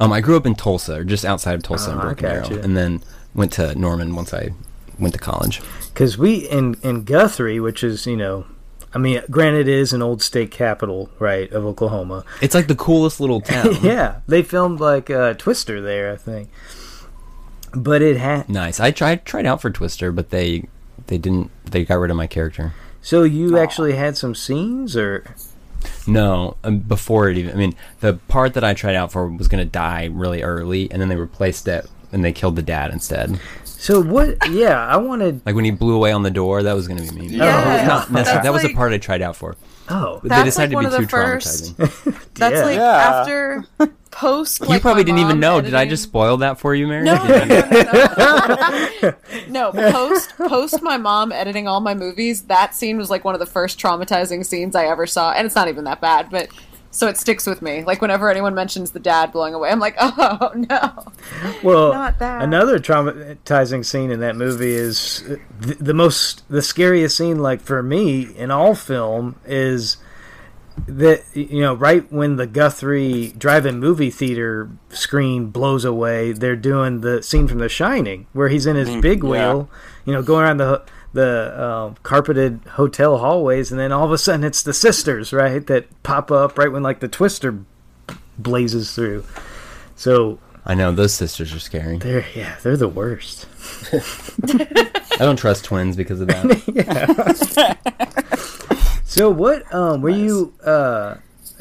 [0.00, 2.46] Um, I grew up in Tulsa, or just outside of Tulsa, Oh, in Broken Arrow,
[2.62, 3.02] and then
[3.34, 4.48] went to Norman once I
[4.98, 5.60] went to college.
[5.92, 8.46] because we in in Guthrie, which is you know,
[8.92, 12.24] I mean, granted, it is an old state capital, right, of Oklahoma.
[12.42, 13.76] It's like the coolest little town.
[13.82, 16.50] yeah, they filmed like uh, Twister there, I think.
[17.72, 18.48] but it had.
[18.48, 18.80] Nice.
[18.80, 20.64] I tried tried out for Twister, but they
[21.06, 21.50] they didn't.
[21.64, 22.72] They got rid of my character.
[23.02, 25.24] So you actually had some scenes, or
[26.06, 27.52] No, um, before it even.
[27.52, 30.90] I mean, the part that I tried out for was going to die really early,
[30.90, 33.40] and then they replaced it, and they killed the dad instead.
[33.80, 34.36] So what?
[34.50, 35.40] Yeah, I wanted.
[35.46, 37.26] Like when he blew away on the door, that was going to be me.
[37.36, 37.86] Yeah.
[37.86, 39.56] Not necessarily- that was like- the part I tried out for.
[39.92, 42.34] Oh, But That's they decided like to be of too first- traumatizing.
[42.34, 42.64] That's Yeah.
[42.64, 43.20] like Yeah.
[43.20, 43.64] after
[44.12, 44.60] post.
[44.68, 45.60] you probably didn't even mom know.
[45.60, 47.02] Did I just spoil that for you, Mary?
[47.04, 48.56] No, no, no, no,
[49.02, 49.14] no.
[49.48, 52.42] no, post post my mom editing all my movies.
[52.42, 55.56] That scene was like one of the first traumatizing scenes I ever saw, and it's
[55.56, 56.48] not even that bad, but
[56.90, 57.84] so it sticks with me.
[57.84, 61.12] Like whenever anyone mentions the dad blowing away, I'm like, oh no.
[61.62, 62.42] well, Not that.
[62.42, 67.38] another traumatizing scene in that movie is uh, the, the most the scariest scene.
[67.38, 69.98] Like for me in all film is
[70.86, 77.02] that you know right when the Guthrie drive-in movie theater screen blows away, they're doing
[77.02, 79.68] the scene from The Shining where he's in his mm, big wheel,
[80.04, 80.82] you know, going around the
[81.12, 85.66] the uh, carpeted hotel hallways, and then all of a sudden it's the sisters, right,
[85.66, 87.58] that pop up right when like the twister
[88.38, 89.24] blazes through.
[89.96, 91.98] So I know those sisters are scary.
[91.98, 93.46] they're yeah, they're the worst.
[93.92, 97.76] I don't trust twins because of that.
[99.10, 101.16] So what um were you uh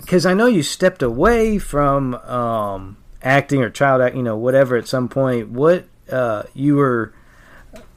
[0.05, 4.77] cuz I know you stepped away from um acting or child act, you know, whatever
[4.77, 5.49] at some point.
[5.49, 7.11] What uh you were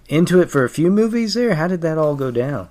[0.08, 1.54] into it for a few movies there?
[1.54, 2.68] How did that all go down?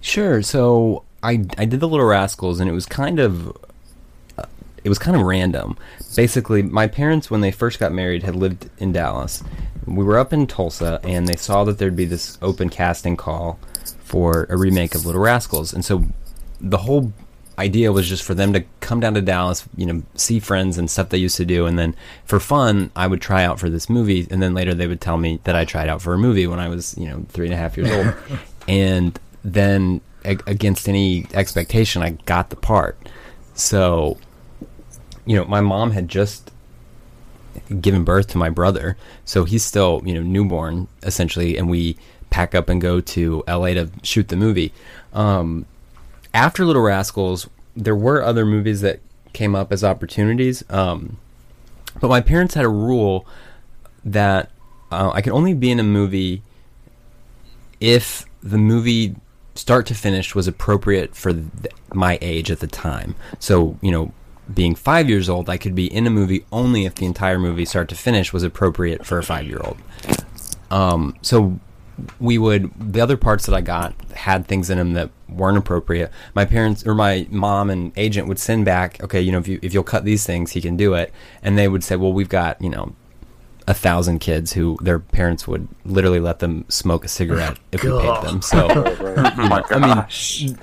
[0.00, 0.42] Sure.
[0.42, 3.48] So I I did the Little Rascals, and it was kind of
[4.36, 4.44] uh,
[4.84, 5.76] it was kind of random.
[6.16, 9.42] Basically, my parents when they first got married had lived in Dallas.
[9.86, 13.58] We were up in Tulsa, and they saw that there'd be this open casting call
[14.00, 16.04] for a remake of Little Rascals, and so
[16.60, 17.12] the whole
[17.58, 20.90] idea was just for them to come down to Dallas, you know, see friends and
[20.90, 21.94] stuff they used to do, and then
[22.24, 25.18] for fun, I would try out for this movie, and then later they would tell
[25.18, 27.54] me that I tried out for a movie when I was, you know, three and
[27.54, 28.14] a half years old,
[28.68, 32.96] and then a- against any expectation, I got the part.
[33.54, 34.18] So,
[35.26, 36.52] you know, my mom had just
[37.80, 41.96] given birth to my brother, so he's still, you know, newborn essentially, and we
[42.30, 44.72] pack up and go to LA to shoot the movie.
[45.12, 45.66] Um,
[46.34, 49.00] after Little Rascals, there were other movies that
[49.32, 51.18] came up as opportunities, um,
[52.00, 53.26] but my parents had a rule
[54.04, 54.50] that
[54.90, 56.42] uh, I could only be in a movie
[57.80, 59.16] if the movie
[59.54, 61.46] start to finish was appropriate for th-
[61.92, 63.14] my age at the time.
[63.38, 64.12] So, you know,
[64.52, 67.64] being five years old, I could be in a movie only if the entire movie,
[67.64, 69.78] start to finish, was appropriate for a five year old.
[70.70, 71.58] Um, so
[72.20, 76.10] we would the other parts that I got had things in them that weren't appropriate.
[76.34, 79.58] My parents or my mom and agent would send back, okay, you know, if you
[79.62, 82.28] if you'll cut these things, he can do it, and they would say, well, we've
[82.28, 82.94] got you know
[83.66, 87.90] a thousand kids who their parents would literally let them smoke a cigarette if we
[87.90, 88.42] paid them.
[88.42, 88.68] So.
[89.20, 90.58] Oh I mean.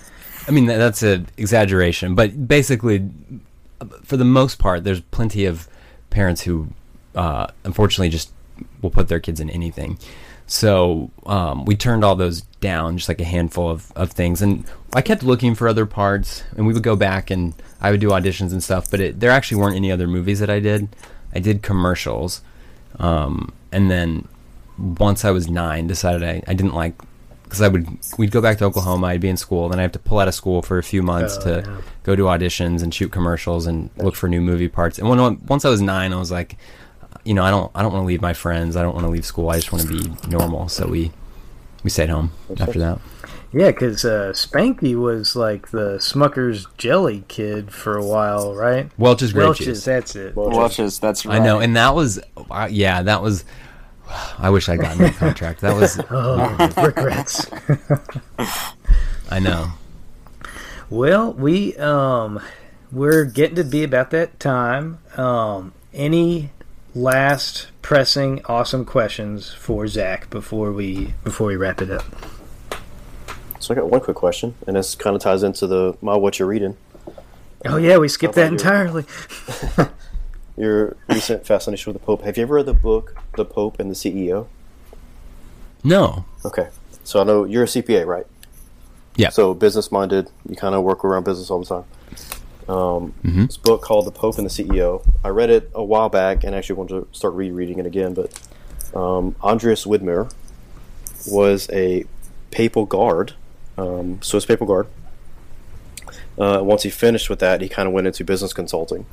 [0.47, 3.09] I mean, that's an exaggeration, but basically,
[4.03, 5.67] for the most part, there's plenty of
[6.11, 6.69] parents who,
[7.15, 8.31] uh, unfortunately, just
[8.81, 9.97] will put their kids in anything.
[10.47, 14.41] So um, we turned all those down, just like a handful of, of things.
[14.41, 17.99] And I kept looking for other parts, and we would go back and I would
[17.99, 18.89] do auditions and stuff.
[18.91, 20.87] But it, there actually weren't any other movies that I did.
[21.33, 22.41] I did commercials,
[22.99, 24.27] um, and then
[24.77, 26.93] once I was nine, decided I, I didn't like
[27.43, 27.87] because I would
[28.17, 29.07] we'd go back to Oklahoma.
[29.07, 31.03] I'd be in school, then I have to pull out of school for a few
[31.03, 31.81] months Oh, to yeah.
[32.03, 34.97] go do auditions and shoot commercials and look for new movie parts.
[34.97, 36.57] And when once I was nine, I was like,
[37.26, 38.76] you know, I don't I don't want to leave my friends.
[38.76, 39.49] I don't want to leave school.
[39.49, 40.69] I just want to be normal.
[40.69, 41.11] So we
[41.84, 42.99] we stayed home after that.
[43.51, 48.89] Yeah, because uh, Spanky was like the Smucker's jelly kid for a while, right?
[48.97, 49.86] Welch's grape Welch's, juice.
[49.86, 50.36] that's it.
[50.36, 51.39] Welch's, That's right.
[51.39, 52.19] I know, and that was
[52.49, 53.45] uh, yeah, that was.
[54.38, 55.61] I wish I got that contract.
[55.61, 57.47] That was Oh, regrets.
[59.32, 59.71] I know.
[60.89, 62.39] Well, we um
[62.91, 64.99] we're getting to be about that time.
[65.17, 66.51] Um any
[66.95, 72.05] last pressing awesome questions for Zach before we before we wrap it up?
[73.59, 76.39] So I got one quick question, and this kind of ties into the my what
[76.39, 76.77] you're reading.
[77.65, 79.05] Oh yeah, we skipped that about entirely.
[80.57, 82.21] Your recent fascination with the Pope.
[82.21, 84.47] Have you ever read the book The Pope and the CEO?
[85.83, 86.23] No.
[86.45, 86.69] Okay,
[87.03, 88.25] so I know you're a CPA, right?
[89.17, 89.29] Yeah.
[89.29, 91.83] So business minded, you kind of work around business all the time.
[92.68, 93.13] Um,
[93.45, 95.05] This book called The Pope and the CEO.
[95.24, 98.13] I read it a while back and actually want to start rereading it again.
[98.13, 98.39] But
[98.95, 100.32] um, Andreas Widmer
[101.28, 102.05] was a
[102.51, 103.34] papal guard,
[103.78, 104.88] um, Swiss papal guard.
[106.38, 109.05] Uh, once he finished with that, he kind of went into business consulting,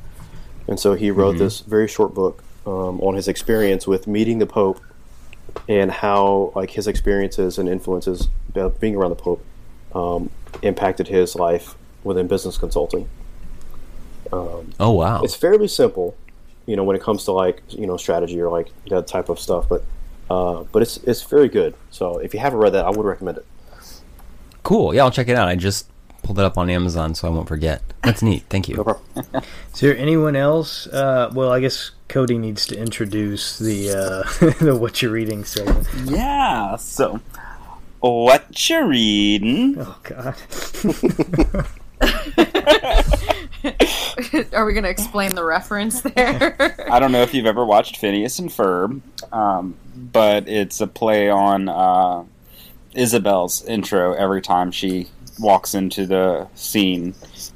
[0.67, 4.45] and so he wrote this very short book um, on his experience with meeting the
[4.45, 4.81] Pope
[5.69, 9.45] and how like his experiences and influences about being around the Pope
[9.95, 10.29] um,
[10.61, 13.07] impacted his life within business consulting.
[14.79, 15.21] Oh wow.
[15.23, 16.15] It's fairly simple,
[16.65, 19.39] you know, when it comes to like you know strategy or like that type of
[19.39, 19.83] stuff, but
[20.29, 21.75] uh, but it's it's very good.
[21.91, 23.45] So if you haven't read that, I would recommend it.
[24.63, 24.93] Cool.
[24.93, 25.47] Yeah, I'll check it out.
[25.47, 25.89] I just
[26.23, 27.81] pulled it up on Amazon, so I won't forget.
[28.03, 28.43] That's neat.
[28.49, 28.77] Thank you.
[28.77, 29.43] No problem.
[29.73, 30.87] Is there anyone else?
[30.87, 34.23] Uh, well, I guess Cody needs to introduce the uh,
[34.63, 35.87] the what you're reading segment.
[36.05, 36.77] Yeah.
[36.77, 37.19] So,
[37.99, 39.75] what you're reading?
[39.79, 40.35] Oh God.
[44.53, 46.75] Are we going to explain the reference there?
[46.91, 49.01] I don't know if you've ever watched Phineas and Ferb,
[49.31, 52.23] um, but it's a play on uh,
[52.93, 55.07] Isabel's intro every time she
[55.39, 57.15] walks into the scene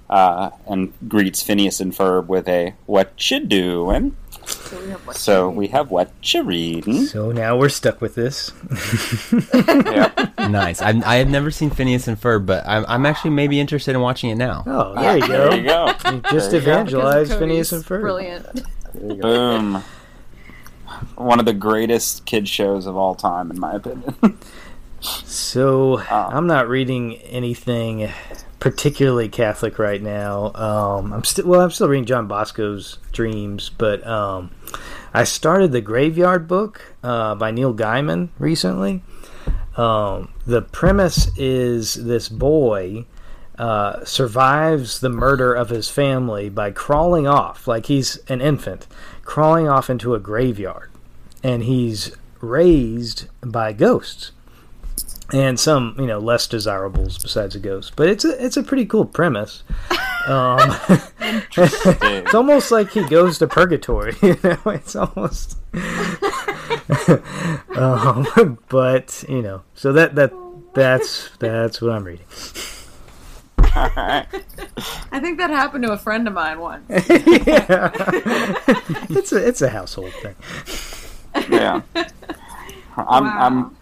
[0.10, 4.16] uh, and greets Phineas and Ferb with a "What you doing?"
[5.14, 8.52] So we have "What you reading?" So now we're stuck with this.
[9.64, 10.30] yeah.
[10.40, 10.82] nice.
[10.82, 14.02] I, I have never seen Phineas and Ferb, but I'm, I'm actually maybe interested in
[14.02, 14.64] watching it now.
[14.66, 15.50] Oh, there you ah, go.
[15.50, 15.86] There you go.
[16.12, 18.02] You just There you evangelize Phineas and Ferb.
[18.02, 18.46] Brilliant.
[18.94, 19.22] There you go.
[19.22, 19.84] Boom.
[21.16, 24.16] One of the greatest kid shows of all time, in my opinion.
[25.00, 26.06] So Oh.
[26.10, 28.10] I'm not reading anything
[28.60, 30.52] particularly Catholic right now.
[30.54, 31.62] Um, I'm still well.
[31.62, 34.52] I'm still reading John Bosco's Dreams, but um,
[35.14, 39.04] I started the Graveyard Book uh, by Neil Gaiman recently.
[39.76, 43.06] Um, the premise is this boy
[43.60, 48.88] uh, survives the murder of his family by crawling off, like he's an infant,
[49.24, 50.92] crawling off into a graveyard,
[51.44, 54.32] and he's raised by ghosts
[55.34, 57.94] and some you know less desirables besides a ghost.
[57.96, 59.64] But it's a it's a pretty cool premise.
[60.28, 60.60] Um,
[61.58, 64.14] it's almost like he goes to purgatory.
[64.22, 65.58] You know, it's almost.
[67.78, 70.34] um, but you know, so that that
[70.74, 72.26] that's that's what I'm reading.
[73.62, 74.26] I
[75.22, 76.84] think that happened to a friend of mine once.
[76.90, 77.92] yeah.
[79.10, 80.36] it's a it's a household thing.
[81.50, 81.82] yeah.
[82.98, 83.38] I'm Wow.
[83.40, 83.78] I'm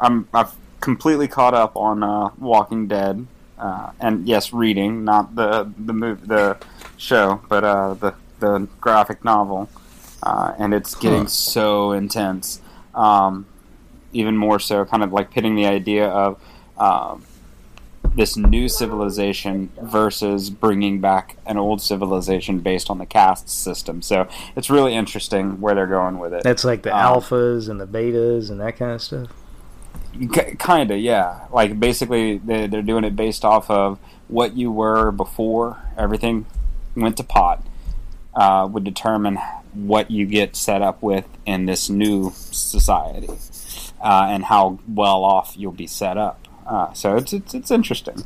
[0.00, 3.26] I'm I've completely caught up on uh, Walking Dead,
[3.58, 6.58] uh, and yes, reading, not the the move the
[6.98, 9.70] show, but uh, the the graphic novel,
[10.22, 12.60] uh, and it's getting so intense.
[12.94, 13.46] Um,
[14.12, 16.38] even more so, kind of like pitting the idea of.
[16.76, 17.24] Um,
[18.14, 24.02] this new civilization versus bringing back an old civilization based on the caste system.
[24.02, 26.42] So it's really interesting where they're going with it.
[26.42, 29.30] That's like the Um, alphas and the betas and that kind of stuff.
[30.32, 31.46] K- kind of, yeah.
[31.52, 33.98] Like basically, they, they're doing it based off of
[34.28, 36.46] what you were before everything
[36.94, 37.64] went to pot.
[38.34, 39.38] Uh, would determine
[39.74, 43.28] what you get set up with in this new society,
[44.02, 46.48] uh, and how well off you'll be set up.
[46.66, 48.24] Uh, so it's it's, it's interesting.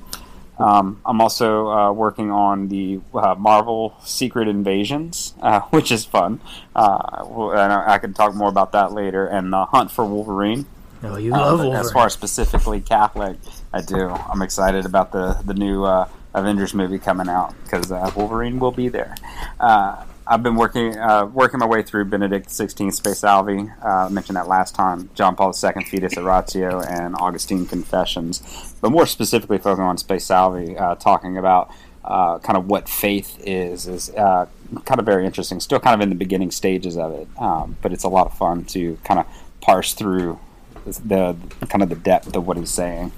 [0.59, 6.41] Um, I'm also uh, working on the uh, Marvel Secret Invasions, uh, which is fun.
[6.75, 9.27] And I I can talk more about that later.
[9.27, 10.67] And the Hunt for Wolverine.
[11.03, 13.37] Oh, you Uh, love as far as specifically Catholic,
[13.73, 14.09] I do.
[14.09, 18.73] I'm excited about the the new uh, Avengers movie coming out because uh, Wolverine will
[18.73, 19.15] be there.
[19.61, 23.71] Uh, I've been working uh, working my way through Benedict XVI Spe Salvi.
[23.85, 25.09] Uh, I mentioned that last time.
[25.15, 30.19] John Paul II Fides et Ratio and Augustine Confessions, but more specifically focusing on Spe
[30.21, 31.71] Salvi, uh, talking about.
[32.05, 34.47] Uh, kind of what faith is is uh,
[34.85, 35.59] kind of very interesting.
[35.59, 38.35] Still kind of in the beginning stages of it, um, but it's a lot of
[38.39, 39.27] fun to kind of
[39.61, 40.39] parse through
[40.87, 41.37] the
[41.69, 43.13] kind of the depth of what he's saying.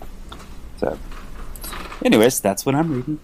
[0.79, 0.99] So,
[2.05, 3.21] anyways, that's what I'm reading.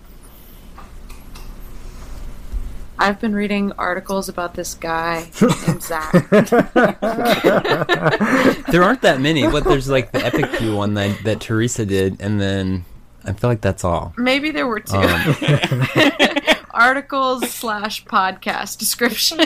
[2.97, 5.29] I've been reading articles about this guy
[5.67, 6.13] named Zach.
[8.71, 12.21] There aren't that many, but there's like the Epic Pew one that, that Teresa did,
[12.21, 12.85] and then
[13.25, 14.15] I feel like that's all.
[14.17, 14.97] Maybe there were two.
[16.75, 19.41] articles slash podcast description.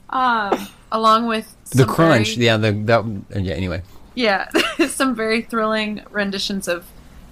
[0.10, 3.04] um, along with The Crunch, very- yeah, the that
[3.42, 3.54] yeah.
[3.54, 3.82] Anyway,
[4.14, 4.48] yeah,
[4.88, 6.86] some very thrilling renditions of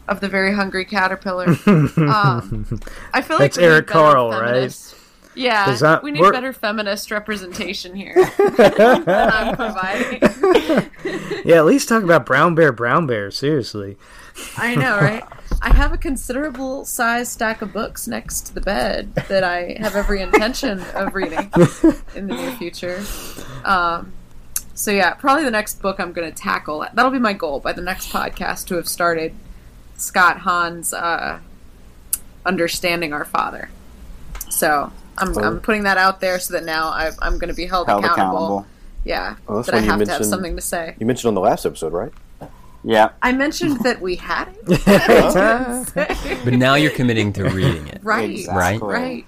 [0.09, 1.47] of the very hungry caterpillar.
[1.67, 2.81] Um,
[3.15, 4.95] I feel like That's Eric better Carle, right?
[5.35, 8.15] Yeah, Yeah, 'Cause that- we need we're- better feminist representation here
[8.57, 10.21] than I'm providing.
[11.45, 13.31] yeah, at least talk about brown bear, brown bear.
[13.31, 13.97] Seriously.
[14.57, 15.23] I know, right?
[15.61, 19.95] I have a considerable size stack of books next to the bed that I have
[19.95, 21.51] every intention of reading
[22.17, 23.03] in the near future.
[23.65, 24.13] Um,
[24.75, 26.87] so yeah, probably the next book I'm going to tackle.
[26.95, 29.35] That'll be my goal by the next podcast to have started
[29.97, 31.41] Scott Hahn's uh,
[32.45, 33.71] "Understanding Our Father."
[34.51, 35.41] So I'm, Oh.
[35.43, 38.05] I'm putting that out there so that now I, I'm going to be held, Held
[38.05, 38.37] accountable.
[38.59, 38.67] accountable.
[39.05, 40.95] Yeah, that's that I you have to have something to say.
[40.99, 42.13] You mentioned on the last episode, right?
[42.85, 43.11] Yeah.
[43.23, 45.85] I mentioned that we had it.
[46.45, 48.01] But now you're committing to reading it.
[48.03, 48.89] right, Exactly.
[48.89, 49.25] right,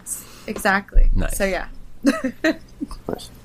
[0.47, 1.11] exactly.
[1.15, 1.37] Nice.
[1.37, 1.69] So yeah,
[2.03, 3.31] Nice.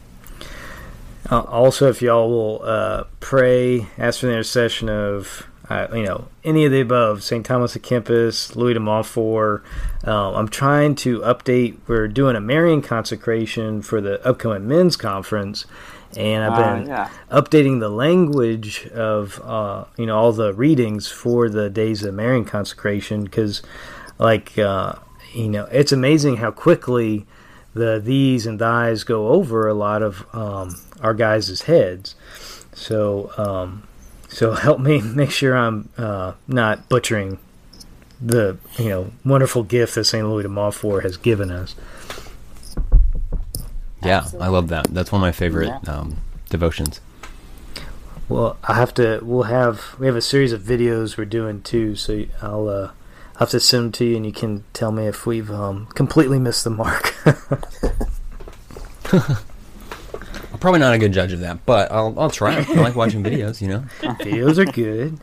[1.31, 6.27] Uh, also, if y'all will uh, pray, ask for the intercession of, uh, you know,
[6.43, 7.45] any of the above, St.
[7.45, 9.63] Thomas of Kempis, Louis de Montfort.
[10.03, 11.77] Um, I'm trying to update.
[11.87, 15.65] We're doing a Marian consecration for the upcoming men's conference,
[16.17, 17.09] and I've Uh, been yeah.
[17.31, 22.45] updating the language of, uh, you know, all the readings for the days of Marian
[22.45, 23.61] consecration because,
[24.17, 24.93] like, uh,
[25.35, 27.27] you know, it's amazing how quickly
[27.75, 32.15] the these and thys go over a lot of um, our guys' heads.
[32.73, 33.83] So, um,
[34.27, 37.39] so help me make sure I'm uh, not butchering
[38.21, 41.75] the you know wonderful gift that Saint Louis de Montfort has given us.
[44.03, 44.87] Yeah, I love that.
[44.93, 45.79] That's one of my favorite Yeah.
[45.93, 46.17] um,
[46.49, 47.01] devotions.
[48.29, 49.19] Well, I have to.
[49.23, 51.95] We'll have we have a series of videos we're doing too.
[51.95, 52.91] So I'll uh,
[53.35, 55.87] I'll have to send them to you, and you can tell me if we've um,
[55.95, 57.15] completely missed the mark.
[60.59, 62.57] I'm probably not a good judge of that, but I'll I'll try.
[62.57, 63.79] I like watching videos, you know.
[64.01, 65.17] videos are good.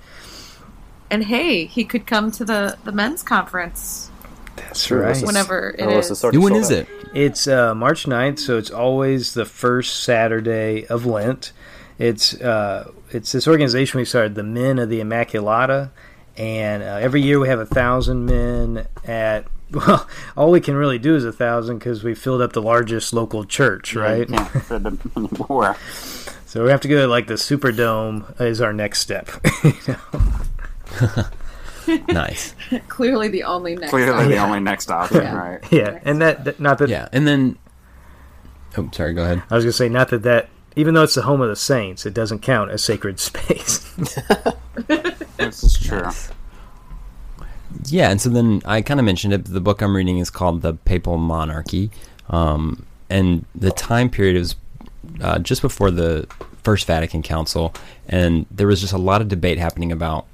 [1.10, 4.10] and hey, he could come to the the men's conference
[4.56, 5.20] That's right.
[5.22, 6.10] whenever it Unless is.
[6.12, 6.88] it's already When sold is it?
[7.14, 11.52] It's uh, March 9th, so it's always the first Saturday of Lent.
[11.98, 15.90] It's uh, it's this organization we started, the Men of the Immaculata,
[16.38, 19.44] and uh, every year we have a thousand men at.
[19.76, 23.12] Well, all we can really do is a thousand because we filled up the largest
[23.12, 24.26] local church, right?
[24.28, 25.76] Can't fit them anymore.
[26.46, 29.28] So we have to go to like the Superdome is our next step.
[32.08, 32.54] Nice.
[32.88, 33.90] Clearly, the only next.
[33.90, 35.34] Clearly, the only next option, Yeah.
[35.36, 35.60] right?
[35.72, 37.58] yeah, and that, that not that Yeah, and then.
[38.76, 39.14] Oh, sorry.
[39.14, 39.42] Go ahead.
[39.50, 42.04] I was gonna say not that that even though it's the home of the saints,
[42.04, 43.78] it doesn't count as sacred space.
[45.36, 46.10] This is true.
[47.88, 49.44] Yeah, and so then I kind of mentioned it.
[49.44, 51.90] The book I'm reading is called The Papal Monarchy,
[52.28, 54.56] um, and the time period is
[55.20, 56.26] uh, just before the
[56.64, 57.72] First Vatican Council,
[58.08, 60.26] and there was just a lot of debate happening about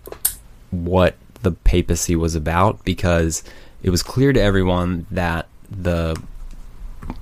[0.71, 3.45] what the papacy was about because
[3.83, 6.21] it was clear to everyone that the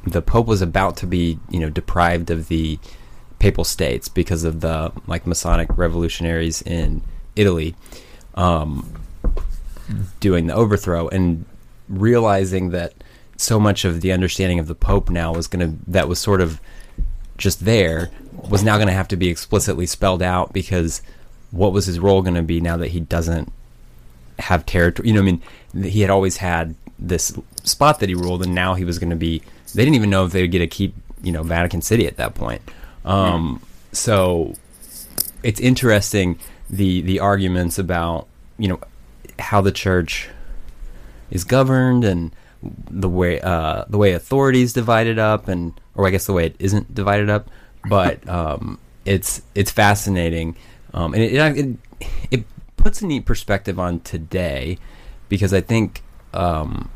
[0.06, 2.78] the Pope was about to be, you know, deprived of the
[3.38, 7.02] papal states because of the like Masonic revolutionaries in
[7.34, 7.74] Italy.
[8.34, 8.99] Um,
[10.20, 11.44] doing the overthrow and
[11.88, 12.94] realizing that
[13.36, 16.40] so much of the understanding of the pope now was going to that was sort
[16.40, 16.60] of
[17.38, 18.10] just there
[18.48, 21.02] was now going to have to be explicitly spelled out because
[21.50, 23.50] what was his role going to be now that he doesn't
[24.38, 25.08] have territory?
[25.08, 25.42] You know i mean
[25.82, 29.16] he had always had this spot that he ruled and now he was going to
[29.16, 29.42] be
[29.74, 32.16] they didn't even know if they would get to keep you know vatican city at
[32.16, 32.60] that point.
[33.04, 33.62] Um,
[33.92, 34.54] so
[35.42, 36.38] it's interesting
[36.68, 38.28] the the arguments about
[38.58, 38.80] you know
[39.40, 40.28] how the church
[41.30, 46.10] is governed and the way uh, the way authority is divided up and or I
[46.10, 47.48] guess the way it isn't divided up
[47.88, 50.56] but um, it's it's fascinating.
[50.92, 51.76] Um, and it, it
[52.30, 52.44] it
[52.76, 54.78] puts a neat perspective on today
[55.28, 56.02] because I think
[56.34, 56.90] um,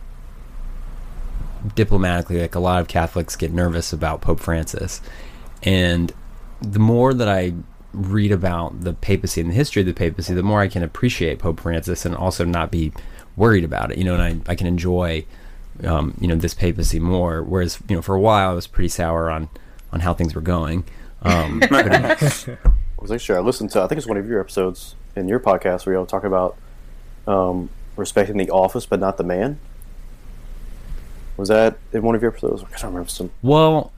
[1.74, 5.00] diplomatically like a lot of Catholics get nervous about Pope Francis.
[5.62, 6.12] And
[6.60, 7.54] the more that I
[7.94, 11.38] read about the papacy and the history of the papacy, the more I can appreciate
[11.38, 12.92] Pope Francis and also not be
[13.36, 13.98] worried about it.
[13.98, 15.24] You know, and I, I can enjoy,
[15.84, 17.42] um, you know, this papacy more.
[17.42, 19.48] Whereas, you know, for a while I was pretty sour on,
[19.92, 20.84] on how things were going.
[21.22, 22.58] Um, but it-
[22.98, 25.38] I was actually I listened to I think it's one of your episodes in your
[25.38, 26.56] podcast where you all talk about
[27.26, 29.58] um, respecting the office but not the man.
[31.36, 32.62] Was that in one of your episodes?
[32.62, 33.30] I don't remember some.
[33.42, 33.92] well,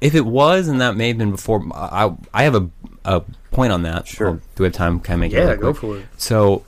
[0.00, 2.68] if it was, and that may have been before, I, I have a,
[3.04, 3.22] a
[3.52, 4.06] point on that.
[4.06, 4.32] Sure.
[4.32, 5.00] Well, do we have time?
[5.00, 6.06] Can I make it yeah, go for it.
[6.16, 6.64] So,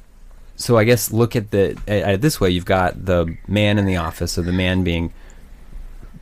[0.56, 3.86] so I guess look at the at it this way: you've got the man in
[3.86, 5.12] the office, so the man being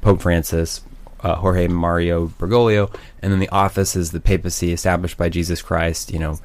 [0.00, 0.82] Pope Francis,
[1.20, 6.12] uh, Jorge Mario Bergoglio, and then the office is the papacy established by Jesus Christ,
[6.12, 6.38] you know,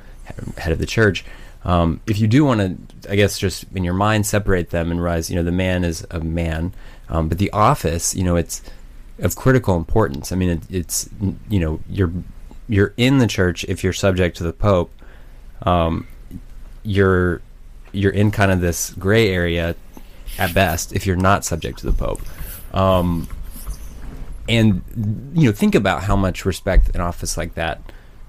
[0.58, 1.26] head of the church.
[1.64, 5.02] Um, if you do want to, I guess, just in your mind separate them and
[5.02, 6.74] realize, you know, the man is a man,
[7.10, 8.62] um, but the office, you know, it's
[9.20, 10.32] of critical importance.
[10.32, 11.10] I mean, it, it's
[11.50, 12.12] you know, you're
[12.68, 14.92] you're in the church if you're subject to the Pope.
[15.64, 16.08] Um,
[16.84, 17.42] you're
[17.92, 19.76] you're in kind of this gray area
[20.38, 22.22] at best if you're not subject to the Pope.
[22.74, 23.28] Um,
[24.50, 24.82] and
[25.34, 27.82] you know, think about how much respect an office like that.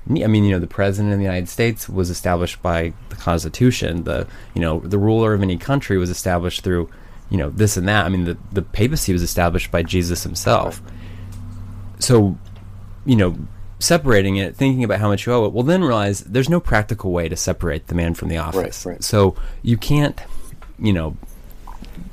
[0.08, 4.04] I mean, you know, the president of the United States was established by the Constitution.
[4.04, 6.90] The you know, the ruler of any country was established through
[7.30, 8.06] you know this and that.
[8.06, 10.80] I mean, the the papacy was established by Jesus himself.
[11.98, 12.38] So,
[13.04, 13.36] you know,
[13.78, 17.12] separating it, thinking about how much you owe it, will then realize there's no practical
[17.12, 18.84] way to separate the man from the office.
[18.84, 19.02] right.
[19.02, 20.20] So you can't,
[20.78, 21.16] you know,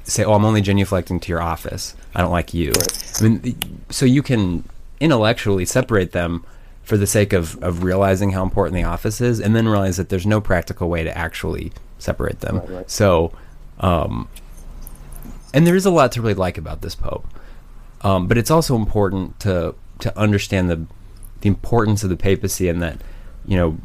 [0.04, 1.96] say, "Oh, I'm only genuflecting to your office.
[2.14, 2.72] I don't like you."
[3.20, 4.64] I mean, so you can
[5.00, 6.46] intellectually separate them
[6.84, 10.10] for the sake of, of realizing how important the office is, and then realize that
[10.10, 12.58] there's no practical way to actually separate them.
[12.58, 12.92] Right, right.
[12.92, 13.32] So,
[13.80, 14.28] um,
[15.54, 17.28] and there is a lot to really like about this pope,
[18.02, 20.86] um, but it's also important to to understand the
[21.46, 22.98] the importance of the papacy and that
[23.46, 23.78] you know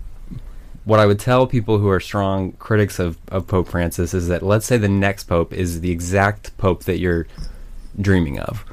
[0.87, 4.43] what I would tell people who are strong critics of, of Pope Francis is that
[4.43, 7.27] let's say the next pope is the exact pope that you're
[8.01, 8.65] dreaming of.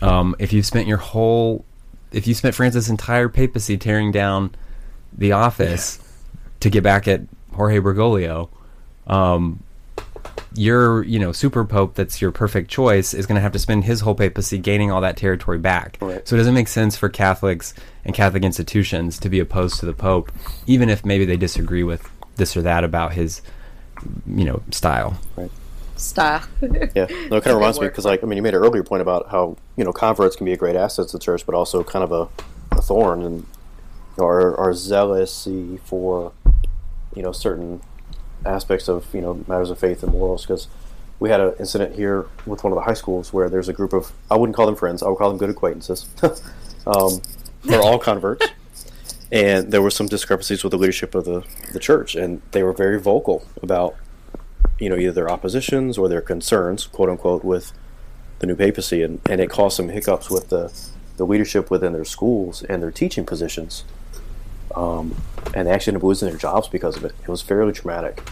[0.00, 1.64] Um, if you spent your whole,
[2.12, 4.54] if you spent Francis' entire papacy tearing down
[5.12, 5.98] the office
[6.60, 7.22] to get back at
[7.52, 8.48] Jorge Bergoglio,
[9.08, 9.64] um,
[10.54, 13.84] your you know super pope that's your perfect choice is going to have to spend
[13.84, 15.98] his whole papacy gaining all that territory back.
[16.00, 16.26] Right.
[16.26, 19.92] So it doesn't make sense for Catholics and Catholic institutions to be opposed to the
[19.92, 20.32] pope,
[20.66, 23.42] even if maybe they disagree with this or that about his
[24.26, 25.18] you know style.
[25.96, 26.42] Style.
[26.94, 28.82] Yeah, no, it kind of reminds me because, like, I mean, you made an earlier
[28.82, 31.54] point about how you know converts can be a great asset to the church, but
[31.54, 33.46] also kind of a, a thorn, and you
[34.18, 36.32] know, our, our zealousy for
[37.14, 37.80] you know certain
[38.48, 40.42] aspects of you know matters of faith and morals.
[40.42, 40.68] Because
[41.20, 43.92] we had an incident here with one of the high schools where there's a group
[43.92, 46.06] of I wouldn't call them friends, I would call them good acquaintances.
[46.86, 47.20] um,
[47.64, 48.46] they're all converts,
[49.32, 52.72] and there were some discrepancies with the leadership of the the church, and they were
[52.72, 53.96] very vocal about
[54.78, 57.72] you know either their oppositions or their concerns, quote unquote, with
[58.38, 60.72] the new papacy, and, and it caused some hiccups with the
[61.16, 63.84] the leadership within their schools and their teaching positions.
[64.74, 65.16] Um,
[65.54, 67.12] and they actually ended up losing their jobs because of it.
[67.22, 68.22] It was fairly traumatic.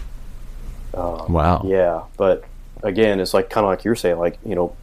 [0.96, 1.62] Um, Wow.
[1.64, 2.44] Yeah, but
[2.82, 4.74] again, it's like kind of like you're saying, like you know,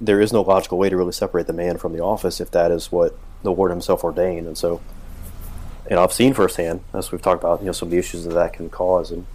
[0.00, 2.70] there is no logical way to really separate the man from the office if that
[2.70, 4.80] is what the Lord Himself ordained, and so.
[5.90, 8.34] And I've seen firsthand, as we've talked about, you know, some of the issues that
[8.34, 9.26] that can cause, and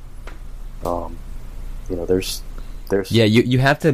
[0.85, 1.17] um,
[1.89, 2.41] you know, there's,
[2.89, 3.91] there's, Yeah, you you have to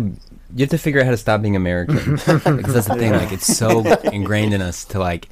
[0.55, 3.11] you have to figure out how to stop being American because that's the thing.
[3.11, 5.29] Like it's so ingrained in us to like,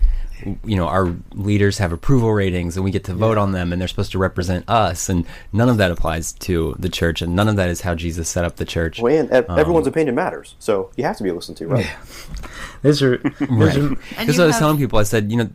[0.63, 3.80] you know, our leaders have approval ratings and we get to vote on them and
[3.81, 7.47] they're supposed to represent us, and none of that applies to the church, and none
[7.47, 8.99] of that is how Jesus set up the church.
[9.01, 11.88] Well, and ev- Um, everyone's opinion matters, so you have to be listened to, right?
[12.84, 13.77] These are, these Right.
[13.77, 13.89] are
[14.19, 15.49] Because you I was have- telling people, I said, you know,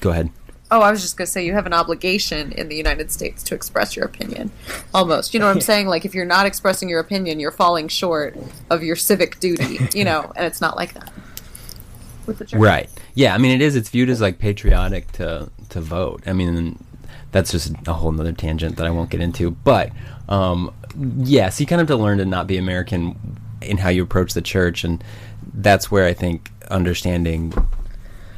[0.00, 0.30] go ahead.
[0.70, 3.54] Oh, I was just gonna say you have an obligation in the United States to
[3.54, 4.50] express your opinion.
[4.94, 5.86] Almost, you know what I'm saying?
[5.86, 8.36] Like if you're not expressing your opinion, you're falling short
[8.70, 9.80] of your civic duty.
[9.94, 11.12] You know, and it's not like that
[12.26, 12.60] with the church.
[12.60, 12.90] Right.
[13.14, 13.34] Yeah.
[13.34, 13.76] I mean, it is.
[13.76, 16.22] It's viewed as like patriotic to to vote.
[16.26, 16.78] I mean,
[17.32, 19.50] that's just a whole nother tangent that I won't get into.
[19.50, 19.90] But
[20.28, 20.72] um,
[21.18, 24.34] yes, you kind of have to learn to not be American in how you approach
[24.34, 25.02] the church, and
[25.54, 27.52] that's where I think understanding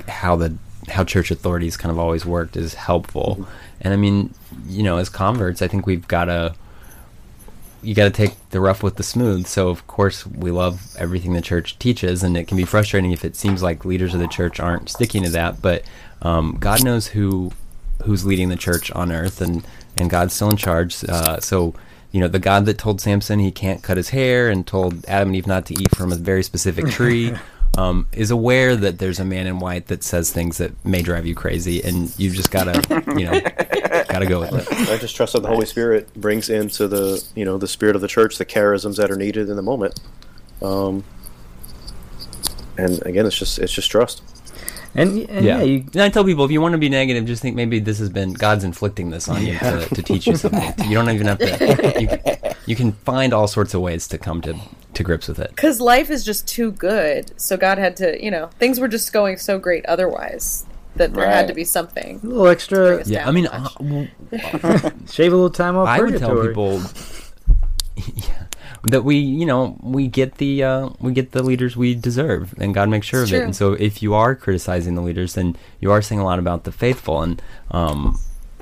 [0.08, 0.56] how the
[0.88, 3.46] how church authorities kind of always worked is helpful.
[3.80, 4.34] And I mean,
[4.66, 6.54] you know, as converts, I think we've got to
[7.84, 9.46] you got to take the rough with the smooth.
[9.46, 13.24] So of course we love everything the church teaches, and it can be frustrating if
[13.24, 15.60] it seems like leaders of the church aren't sticking to that.
[15.62, 15.84] But
[16.22, 17.52] um, God knows who
[18.04, 19.66] who's leading the church on earth, and
[19.96, 21.04] and God's still in charge.
[21.08, 21.74] Uh, so
[22.10, 25.28] you know the God that told Samson he can't cut his hair and told Adam
[25.28, 27.34] and Eve not to eat from a very specific tree.
[27.76, 31.26] Um, is aware that there's a man in white that says things that may drive
[31.26, 32.80] you crazy, and you've just gotta,
[33.18, 33.40] you know,
[34.08, 34.90] gotta go with it.
[34.90, 38.02] I just trust that the Holy Spirit brings into the you know the spirit of
[38.02, 39.98] the church the charisms that are needed in the moment.
[40.62, 41.02] Um,
[42.78, 44.22] and again, it's just it's just trust.
[44.94, 45.62] and, and yeah, yeah.
[45.62, 47.98] you, and I tell people if you want to be negative, just think maybe this
[47.98, 50.88] has been God's inflicting this on you to, to teach you something.
[50.88, 52.00] You don't even have to.
[52.00, 54.56] You, you can find all sorts of ways to come to
[54.96, 55.50] to grips with it.
[55.50, 59.12] Because life is just too good, so God had to, you know, things were just
[59.12, 60.64] going so great otherwise
[60.96, 62.20] that there had to be something.
[62.22, 64.06] a little extra, Yeah, I mean, uh, well,
[65.10, 66.80] shave a little time off I would tell people
[68.14, 68.46] yeah,
[68.84, 72.74] that we, you know, we get the uh, we get the leaders we deserve, and
[72.74, 73.42] God makes sure It's of it.
[73.44, 76.64] And so, if you are criticizing the leaders, then you are saying a lot about
[76.64, 77.22] the faithful.
[77.22, 78.18] And um,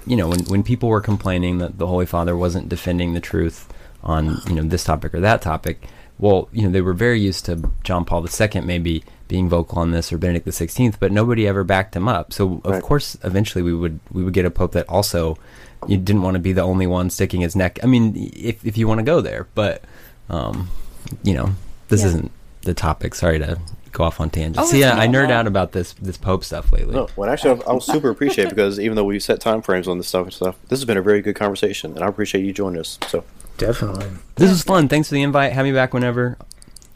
[0.07, 3.73] you know, when when people were complaining that the Holy Father wasn't defending the truth
[4.03, 5.87] on you know this topic or that topic,
[6.23, 9.91] well, you know, they were very used to John Paul II maybe being vocal on
[9.91, 12.33] this or Benedict XVI, but nobody ever backed him up.
[12.33, 12.83] So of Right.
[12.83, 15.37] course, eventually we would we would get a pope that also
[15.89, 17.81] you didn't want to be the only one sticking his neck.
[17.83, 19.83] I mean, if if you want to go there, but
[20.31, 20.69] um,
[21.25, 21.51] you know,
[21.89, 22.07] this Yeah.
[22.09, 22.31] isn't
[22.63, 23.17] the topic.
[23.17, 23.59] Sorry to
[23.91, 24.61] go off on tangents.
[24.61, 26.95] Oh, See, yeah, I nerd out about this this pope stuff lately.
[26.95, 29.89] No, well, actually, I, I super appreciate it because even though we set time frames
[29.89, 32.45] on this stuff and stuff, this has been a very good conversation, and I appreciate
[32.45, 32.99] you joining us.
[33.09, 33.25] So,
[33.63, 34.09] Definitely.
[34.35, 34.89] This was fun.
[34.89, 35.53] Thanks for the invite.
[35.53, 36.37] Have me back whenever.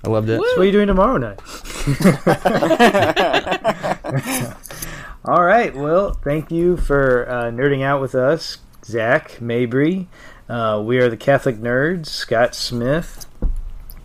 [0.04, 0.36] I loved it.
[0.36, 1.38] So what are you doing tomorrow night?
[5.24, 5.72] All right.
[5.76, 10.08] Well, thank you for uh, nerding out with us, Zach Mabry.
[10.48, 12.06] Uh, we are the Catholic Nerds.
[12.06, 13.26] Scott Smith.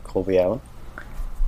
[0.03, 0.61] Colby Allen.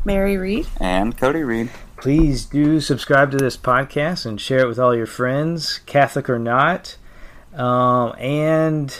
[0.03, 0.65] Mary Reed.
[0.79, 1.69] And Cody Reed.
[1.97, 6.39] Please do subscribe to this podcast and share it with all your friends, Catholic or
[6.39, 6.97] not.
[7.53, 8.99] Um, and